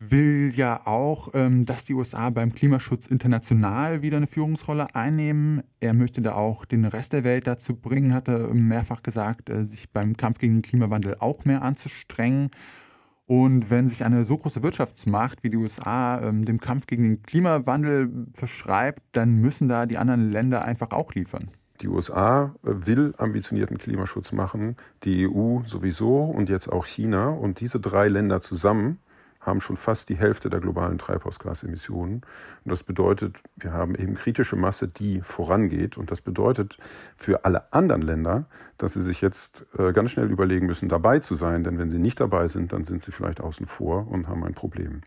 will 0.00 0.50
ja 0.56 0.86
auch, 0.86 1.28
ähm, 1.34 1.66
dass 1.66 1.84
die 1.84 1.92
USA 1.92 2.30
beim 2.30 2.54
Klimaschutz 2.54 3.06
international 3.06 4.00
wieder 4.00 4.16
eine 4.16 4.26
Führungsrolle 4.26 4.94
einnehmen. 4.94 5.62
Er 5.78 5.92
möchte 5.92 6.22
da 6.22 6.32
auch 6.32 6.64
den 6.64 6.86
Rest 6.86 7.12
der 7.12 7.22
Welt 7.22 7.46
dazu 7.46 7.76
bringen, 7.76 8.14
hat 8.14 8.26
er 8.28 8.54
mehrfach 8.54 9.02
gesagt, 9.02 9.50
äh, 9.50 9.64
sich 9.64 9.90
beim 9.90 10.16
Kampf 10.16 10.38
gegen 10.38 10.56
den 10.56 10.62
Klimawandel 10.62 11.16
auch 11.20 11.44
mehr 11.44 11.62
anzustrengen. 11.62 12.50
Und 13.30 13.70
wenn 13.70 13.88
sich 13.88 14.04
eine 14.04 14.24
so 14.24 14.36
große 14.36 14.64
Wirtschaftsmacht 14.64 15.44
wie 15.44 15.50
die 15.50 15.56
USA 15.56 16.20
ähm, 16.20 16.44
dem 16.44 16.58
Kampf 16.58 16.88
gegen 16.88 17.04
den 17.04 17.22
Klimawandel 17.22 18.10
verschreibt, 18.34 18.98
dann 19.12 19.36
müssen 19.36 19.68
da 19.68 19.86
die 19.86 19.98
anderen 19.98 20.32
Länder 20.32 20.64
einfach 20.64 20.90
auch 20.90 21.14
liefern. 21.14 21.48
Die 21.80 21.86
USA 21.86 22.56
will 22.62 23.14
ambitionierten 23.18 23.78
Klimaschutz 23.78 24.32
machen, 24.32 24.74
die 25.04 25.28
EU 25.28 25.60
sowieso 25.64 26.24
und 26.24 26.50
jetzt 26.50 26.72
auch 26.72 26.86
China. 26.86 27.28
Und 27.28 27.60
diese 27.60 27.78
drei 27.78 28.08
Länder 28.08 28.40
zusammen 28.40 28.98
haben 29.40 29.60
schon 29.60 29.76
fast 29.76 30.08
die 30.10 30.16
Hälfte 30.16 30.50
der 30.50 30.60
globalen 30.60 30.98
Treibhausgasemissionen. 30.98 32.16
Und 32.16 32.70
das 32.70 32.82
bedeutet, 32.82 33.38
wir 33.56 33.72
haben 33.72 33.94
eben 33.94 34.14
kritische 34.14 34.56
Masse, 34.56 34.86
die 34.86 35.22
vorangeht. 35.22 35.96
Und 35.96 36.10
das 36.10 36.20
bedeutet 36.20 36.76
für 37.16 37.44
alle 37.44 37.72
anderen 37.72 38.02
Länder, 38.02 38.44
dass 38.76 38.92
sie 38.92 39.02
sich 39.02 39.20
jetzt 39.20 39.66
äh, 39.78 39.92
ganz 39.92 40.10
schnell 40.10 40.30
überlegen 40.30 40.66
müssen, 40.66 40.88
dabei 40.88 41.20
zu 41.20 41.34
sein. 41.34 41.64
Denn 41.64 41.78
wenn 41.78 41.90
sie 41.90 41.98
nicht 41.98 42.20
dabei 42.20 42.48
sind, 42.48 42.72
dann 42.72 42.84
sind 42.84 43.02
sie 43.02 43.12
vielleicht 43.12 43.40
außen 43.40 43.66
vor 43.66 44.08
und 44.08 44.28
haben 44.28 44.44
ein 44.44 44.54
Problem. 44.54 45.00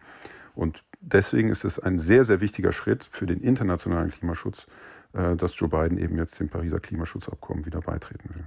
Und 0.55 0.83
deswegen 1.01 1.49
ist 1.49 1.63
es 1.63 1.79
ein 1.79 1.99
sehr, 1.99 2.23
sehr 2.25 2.41
wichtiger 2.41 2.71
Schritt 2.71 3.07
für 3.09 3.25
den 3.25 3.41
internationalen 3.41 4.09
Klimaschutz, 4.09 4.67
äh, 5.13 5.35
dass 5.35 5.57
Joe 5.57 5.69
Biden 5.69 5.97
eben 5.97 6.17
jetzt 6.17 6.39
dem 6.39 6.49
Pariser 6.49 6.79
Klimaschutzabkommen 6.79 7.65
wieder 7.65 7.81
beitreten 7.81 8.29
will. 8.33 8.45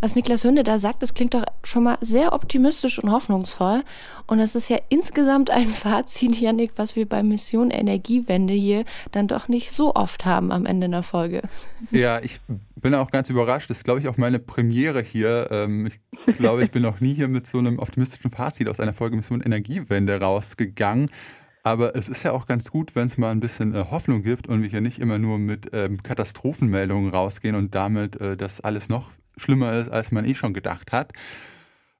Was 0.00 0.14
Niklas 0.16 0.44
Hünde 0.44 0.64
da 0.64 0.78
sagt, 0.78 1.02
das 1.02 1.14
klingt 1.14 1.34
doch 1.34 1.44
schon 1.62 1.84
mal 1.84 1.98
sehr 2.00 2.32
optimistisch 2.32 2.98
und 2.98 3.10
hoffnungsvoll. 3.10 3.82
Und 4.26 4.38
das 4.38 4.54
ist 4.54 4.68
ja 4.68 4.78
insgesamt 4.88 5.50
ein 5.50 5.68
Fazit, 5.70 6.40
Janik, 6.40 6.72
was 6.76 6.96
wir 6.96 7.08
bei 7.08 7.22
Mission 7.22 7.70
Energiewende 7.70 8.54
hier 8.54 8.84
dann 9.12 9.28
doch 9.28 9.48
nicht 9.48 9.70
so 9.72 9.94
oft 9.94 10.24
haben 10.24 10.52
am 10.52 10.66
Ende 10.66 10.86
einer 10.86 11.02
Folge. 11.02 11.42
Ja, 11.90 12.20
ich 12.20 12.40
bin 12.76 12.94
auch 12.94 13.10
ganz 13.10 13.30
überrascht. 13.30 13.70
Das 13.70 13.78
ist, 13.78 13.84
glaube 13.84 14.00
ich, 14.00 14.08
auch 14.08 14.16
meine 14.16 14.38
Premiere 14.38 15.02
hier. 15.02 15.48
Ähm, 15.50 15.86
ich 15.86 16.36
glaube, 16.36 16.64
ich 16.64 16.70
bin 16.70 16.82
noch 16.82 17.00
nie 17.00 17.14
hier 17.14 17.28
mit 17.28 17.46
so 17.46 17.58
einem 17.58 17.78
optimistischen 17.78 18.30
Fazit 18.30 18.68
aus 18.68 18.80
einer 18.80 18.92
Folge 18.92 19.16
Mission 19.16 19.40
Energiewende 19.40 20.20
rausgegangen. 20.20 21.10
Aber 21.62 21.96
es 21.96 22.10
ist 22.10 22.22
ja 22.24 22.32
auch 22.32 22.44
ganz 22.44 22.70
gut, 22.70 22.94
wenn 22.94 23.06
es 23.06 23.16
mal 23.16 23.30
ein 23.30 23.40
bisschen 23.40 23.74
äh, 23.74 23.86
Hoffnung 23.90 24.22
gibt 24.22 24.48
und 24.48 24.62
wir 24.62 24.68
hier 24.68 24.82
nicht 24.82 24.98
immer 24.98 25.18
nur 25.18 25.38
mit 25.38 25.70
ähm, 25.72 26.02
Katastrophenmeldungen 26.02 27.10
rausgehen 27.10 27.56
und 27.56 27.74
damit 27.74 28.20
äh, 28.20 28.36
das 28.36 28.60
alles 28.60 28.90
noch 28.90 29.10
schlimmer 29.36 29.72
ist, 29.80 29.90
als 29.90 30.12
man 30.12 30.24
eh 30.24 30.34
schon 30.34 30.54
gedacht 30.54 30.92
hat. 30.92 31.12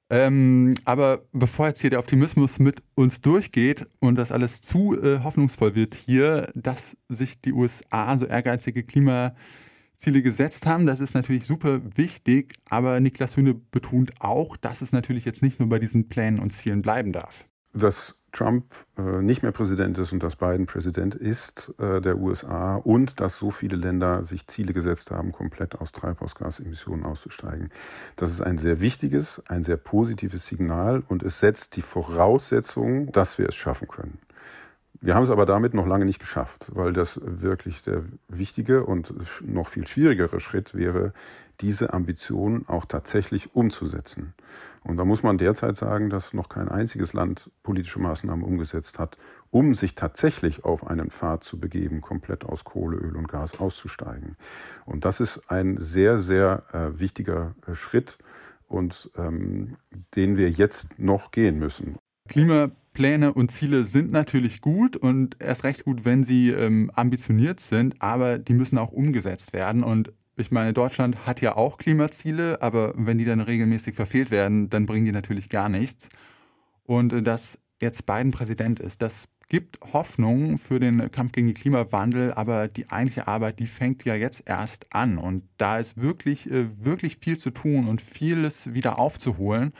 Ähm, 0.09 0.75
aber 0.85 1.23
bevor 1.31 1.67
jetzt 1.67 1.81
hier 1.81 1.89
der 1.89 1.99
Optimismus 1.99 2.59
mit 2.59 2.83
uns 2.93 3.21
durchgeht 3.21 3.87
und 3.99 4.15
das 4.15 4.31
alles 4.31 4.61
zu 4.61 5.01
äh, 5.01 5.21
hoffnungsvoll 5.23 5.73
wird 5.73 5.95
hier, 5.95 6.51
dass 6.53 6.95
sich 7.09 7.41
die 7.41 7.53
USA 7.53 8.15
so 8.17 8.27
ehrgeizige 8.27 8.83
Klimaziele 8.83 10.21
gesetzt 10.21 10.67
haben, 10.67 10.85
das 10.85 10.99
ist 10.99 11.15
natürlich 11.15 11.47
super 11.47 11.81
wichtig. 11.95 12.53
Aber 12.69 12.99
Niklas 12.99 13.35
Hühne 13.35 13.55
betont 13.55 14.13
auch, 14.19 14.57
dass 14.57 14.81
es 14.81 14.91
natürlich 14.91 15.25
jetzt 15.25 15.41
nicht 15.41 15.59
nur 15.59 15.69
bei 15.69 15.79
diesen 15.79 16.07
Plänen 16.07 16.39
und 16.39 16.51
Zielen 16.51 16.83
bleiben 16.83 17.11
darf. 17.11 17.45
Das 17.73 18.15
Trump 18.35 18.65
äh, 18.97 19.21
nicht 19.21 19.43
mehr 19.43 19.51
Präsident 19.51 19.97
ist 19.97 20.11
und 20.11 20.21
dass 20.21 20.35
Biden 20.35 20.65
Präsident 20.65 21.15
ist 21.15 21.73
äh, 21.79 22.01
der 22.01 22.17
USA 22.17 22.75
und 22.75 23.19
dass 23.19 23.37
so 23.37 23.49
viele 23.49 23.77
Länder 23.77 24.23
sich 24.23 24.47
Ziele 24.47 24.73
gesetzt 24.73 25.11
haben, 25.11 25.31
komplett 25.31 25.75
aus 25.75 25.91
Treibhausgasemissionen 25.93 27.05
auszusteigen. 27.05 27.69
Das 28.15 28.31
ist 28.31 28.41
ein 28.41 28.57
sehr 28.57 28.81
wichtiges, 28.81 29.41
ein 29.47 29.63
sehr 29.63 29.77
positives 29.77 30.45
Signal 30.45 31.03
und 31.07 31.23
es 31.23 31.39
setzt 31.39 31.77
die 31.77 31.81
Voraussetzung, 31.81 33.11
dass 33.11 33.37
wir 33.37 33.47
es 33.49 33.55
schaffen 33.55 33.87
können. 33.87 34.19
Wir 35.01 35.15
haben 35.15 35.23
es 35.23 35.29
aber 35.29 35.45
damit 35.45 35.73
noch 35.73 35.85
lange 35.85 36.05
nicht 36.05 36.19
geschafft, 36.19 36.71
weil 36.73 36.93
das 36.93 37.19
wirklich 37.23 37.81
der 37.81 38.03
wichtige 38.27 38.85
und 38.85 39.13
noch 39.45 39.67
viel 39.67 39.87
schwierigere 39.87 40.39
Schritt 40.39 40.73
wäre, 40.73 41.13
diese 41.61 41.93
Ambitionen 41.93 42.67
auch 42.67 42.85
tatsächlich 42.85 43.55
umzusetzen. 43.55 44.33
Und 44.83 44.97
da 44.97 45.05
muss 45.05 45.23
man 45.23 45.37
derzeit 45.37 45.77
sagen, 45.77 46.09
dass 46.09 46.33
noch 46.33 46.49
kein 46.49 46.69
einziges 46.69 47.13
Land 47.13 47.49
politische 47.63 47.99
Maßnahmen 47.99 48.43
umgesetzt 48.43 48.99
hat, 48.99 49.17
um 49.49 49.73
sich 49.73 49.95
tatsächlich 49.95 50.63
auf 50.63 50.85
einen 50.85 51.09
Pfad 51.09 51.43
zu 51.43 51.59
begeben, 51.59 52.01
komplett 52.01 52.45
aus 52.45 52.63
Kohle, 52.63 52.97
Öl 52.97 53.15
und 53.15 53.27
Gas 53.27 53.59
auszusteigen. 53.59 54.37
Und 54.85 55.05
das 55.05 55.19
ist 55.19 55.49
ein 55.49 55.77
sehr, 55.79 56.17
sehr 56.17 56.63
äh, 56.71 56.99
wichtiger 56.99 57.55
äh, 57.67 57.73
Schritt 57.73 58.17
und 58.67 59.09
ähm, 59.15 59.77
den 60.15 60.37
wir 60.37 60.49
jetzt 60.49 60.99
noch 60.99 61.31
gehen 61.31 61.57
müssen. 61.57 61.97
Klimapläne 62.27 63.33
und 63.33 63.51
Ziele 63.51 63.85
sind 63.85 64.11
natürlich 64.11 64.61
gut 64.61 64.95
und 64.95 65.37
erst 65.39 65.63
recht 65.63 65.85
gut, 65.85 66.05
wenn 66.05 66.23
sie 66.23 66.49
ähm, 66.49 66.91
ambitioniert 66.95 67.59
sind, 67.59 68.01
aber 68.01 68.39
die 68.39 68.53
müssen 68.53 68.77
auch 68.77 68.91
umgesetzt 68.91 69.53
werden. 69.53 69.83
Und 69.83 70.11
ich 70.37 70.51
meine, 70.51 70.73
Deutschland 70.73 71.25
hat 71.25 71.41
ja 71.41 71.55
auch 71.55 71.77
Klimaziele, 71.77 72.61
aber 72.61 72.93
wenn 72.97 73.17
die 73.17 73.25
dann 73.25 73.41
regelmäßig 73.41 73.95
verfehlt 73.95 74.31
werden, 74.31 74.69
dann 74.69 74.85
bringen 74.85 75.05
die 75.05 75.11
natürlich 75.11 75.49
gar 75.49 75.69
nichts. 75.69 76.09
Und 76.83 77.13
äh, 77.13 77.21
dass 77.21 77.59
jetzt 77.81 78.05
Biden 78.05 78.31
Präsident 78.31 78.79
ist, 78.79 79.01
das 79.01 79.27
gibt 79.47 79.79
Hoffnung 79.93 80.57
für 80.57 80.79
den 80.79 81.11
Kampf 81.11 81.31
gegen 81.31 81.47
den 81.47 81.53
Klimawandel, 81.53 82.33
aber 82.33 82.67
die 82.67 82.89
eigentliche 82.89 83.27
Arbeit, 83.27 83.59
die 83.59 83.67
fängt 83.67 84.03
ja 84.03 84.15
jetzt 84.15 84.43
erst 84.45 84.91
an. 84.91 85.17
Und 85.17 85.43
da 85.57 85.77
ist 85.77 86.01
wirklich, 86.01 86.49
äh, 86.49 86.67
wirklich 86.83 87.17
viel 87.21 87.37
zu 87.37 87.51
tun 87.51 87.87
und 87.87 88.01
vieles 88.01 88.73
wieder 88.73 88.97
aufzuholen. 88.97 89.73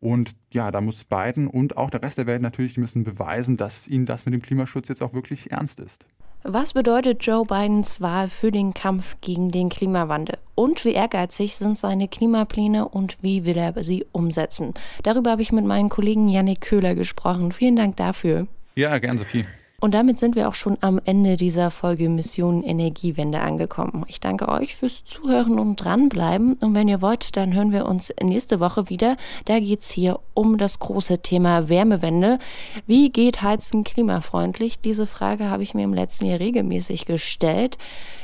Und 0.00 0.34
ja, 0.52 0.70
da 0.70 0.80
muss 0.80 1.04
Biden 1.04 1.48
und 1.48 1.76
auch 1.76 1.90
der 1.90 2.02
Rest 2.02 2.18
der 2.18 2.26
Welt 2.26 2.42
natürlich 2.42 2.76
müssen 2.78 3.04
beweisen, 3.04 3.56
dass 3.56 3.88
ihnen 3.88 4.06
das 4.06 4.24
mit 4.26 4.34
dem 4.34 4.42
Klimaschutz 4.42 4.88
jetzt 4.88 5.02
auch 5.02 5.12
wirklich 5.12 5.50
ernst 5.50 5.80
ist. 5.80 6.04
Was 6.44 6.72
bedeutet 6.72 7.26
Joe 7.26 7.44
Bidens 7.44 8.00
Wahl 8.00 8.28
für 8.28 8.52
den 8.52 8.72
Kampf 8.72 9.16
gegen 9.20 9.50
den 9.50 9.68
Klimawandel? 9.68 10.38
Und 10.54 10.84
wie 10.84 10.92
ehrgeizig 10.92 11.56
sind 11.56 11.76
seine 11.76 12.06
Klimapläne 12.06 12.86
und 12.88 13.18
wie 13.22 13.44
will 13.44 13.56
er 13.56 13.82
sie 13.82 14.06
umsetzen? 14.12 14.72
Darüber 15.02 15.32
habe 15.32 15.42
ich 15.42 15.50
mit 15.50 15.64
meinem 15.64 15.88
Kollegen 15.88 16.28
Yannick 16.28 16.60
Köhler 16.60 16.94
gesprochen. 16.94 17.50
Vielen 17.50 17.74
Dank 17.74 17.96
dafür. 17.96 18.46
Ja, 18.76 18.96
gern, 18.98 19.18
Sophie. 19.18 19.46
Und 19.80 19.94
damit 19.94 20.18
sind 20.18 20.34
wir 20.34 20.48
auch 20.48 20.56
schon 20.56 20.76
am 20.80 21.00
Ende 21.04 21.36
dieser 21.36 21.70
Folge 21.70 22.08
Mission 22.08 22.64
Energiewende 22.64 23.40
angekommen. 23.40 24.04
Ich 24.08 24.18
danke 24.18 24.48
euch 24.48 24.74
fürs 24.74 25.04
Zuhören 25.04 25.60
und 25.60 25.76
dranbleiben. 25.76 26.54
Und 26.54 26.74
wenn 26.74 26.88
ihr 26.88 27.00
wollt, 27.00 27.36
dann 27.36 27.54
hören 27.54 27.70
wir 27.70 27.86
uns 27.86 28.12
nächste 28.20 28.58
Woche 28.58 28.90
wieder. 28.90 29.16
Da 29.44 29.60
geht 29.60 29.82
es 29.82 29.90
hier 29.90 30.18
um 30.34 30.58
das 30.58 30.80
große 30.80 31.22
Thema 31.22 31.68
Wärmewende. 31.68 32.40
Wie 32.88 33.10
geht 33.10 33.42
Heizen 33.42 33.84
klimafreundlich? 33.84 34.80
Diese 34.80 35.06
Frage 35.06 35.48
habe 35.48 35.62
ich 35.62 35.74
mir 35.74 35.84
im 35.84 35.94
letzten 35.94 36.26
Jahr 36.26 36.40
regelmäßig 36.40 37.06
gestellt. 37.06 37.78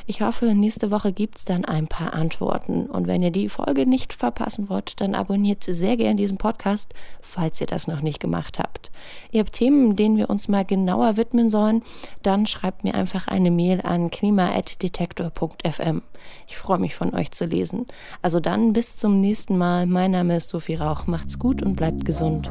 Ich 0.06 0.22
hoffe, 0.22 0.54
nächste 0.54 0.90
Woche 0.90 1.12
gibt 1.12 1.38
es 1.38 1.44
dann 1.44 1.64
ein 1.64 1.86
paar 1.86 2.14
Antworten. 2.14 2.86
Und 2.86 3.06
wenn 3.06 3.22
ihr 3.22 3.30
die 3.30 3.48
Folge 3.48 3.86
nicht 3.86 4.12
verpassen 4.12 4.68
wollt, 4.68 5.00
dann 5.00 5.14
abonniert 5.14 5.62
sehr 5.62 5.96
gerne 5.96 6.16
diesen 6.16 6.36
Podcast, 6.36 6.92
falls 7.22 7.60
ihr 7.60 7.66
das 7.66 7.86
noch 7.86 8.02
nicht 8.02 8.20
gemacht 8.20 8.58
habt. 8.58 8.90
Ihr 9.30 9.40
habt 9.40 9.52
Themen, 9.52 9.96
denen 9.96 10.16
wir 10.16 10.28
uns 10.28 10.46
mal 10.46 10.64
genauer 10.64 11.16
widmen 11.16 11.43
sollen, 11.48 11.82
dann 12.22 12.46
schreibt 12.46 12.84
mir 12.84 12.94
einfach 12.94 13.28
eine 13.28 13.50
Mail 13.50 13.80
an 13.82 14.10
klima.detektor.fm. 14.10 16.02
Ich 16.46 16.56
freue 16.56 16.78
mich 16.78 16.94
von 16.94 17.14
euch 17.14 17.30
zu 17.30 17.44
lesen. 17.44 17.86
Also 18.22 18.40
dann 18.40 18.72
bis 18.72 18.96
zum 18.96 19.16
nächsten 19.16 19.58
Mal. 19.58 19.86
Mein 19.86 20.12
Name 20.12 20.36
ist 20.36 20.48
Sophie 20.48 20.76
Rauch. 20.76 21.06
Macht's 21.06 21.38
gut 21.38 21.62
und 21.62 21.76
bleibt 21.76 22.04
gesund. 22.04 22.50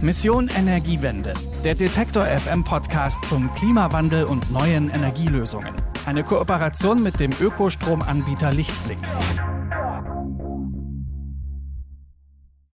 Mission 0.00 0.48
Energiewende. 0.48 1.34
Der 1.64 1.74
Detektor 1.74 2.24
FM 2.24 2.62
Podcast 2.62 3.24
zum 3.26 3.52
Klimawandel 3.54 4.24
und 4.24 4.50
neuen 4.52 4.90
Energielösungen. 4.90 5.74
Eine 6.06 6.22
Kooperation 6.22 7.02
mit 7.02 7.18
dem 7.18 7.32
Ökostromanbieter 7.40 8.52
Lichtblick. 8.52 8.98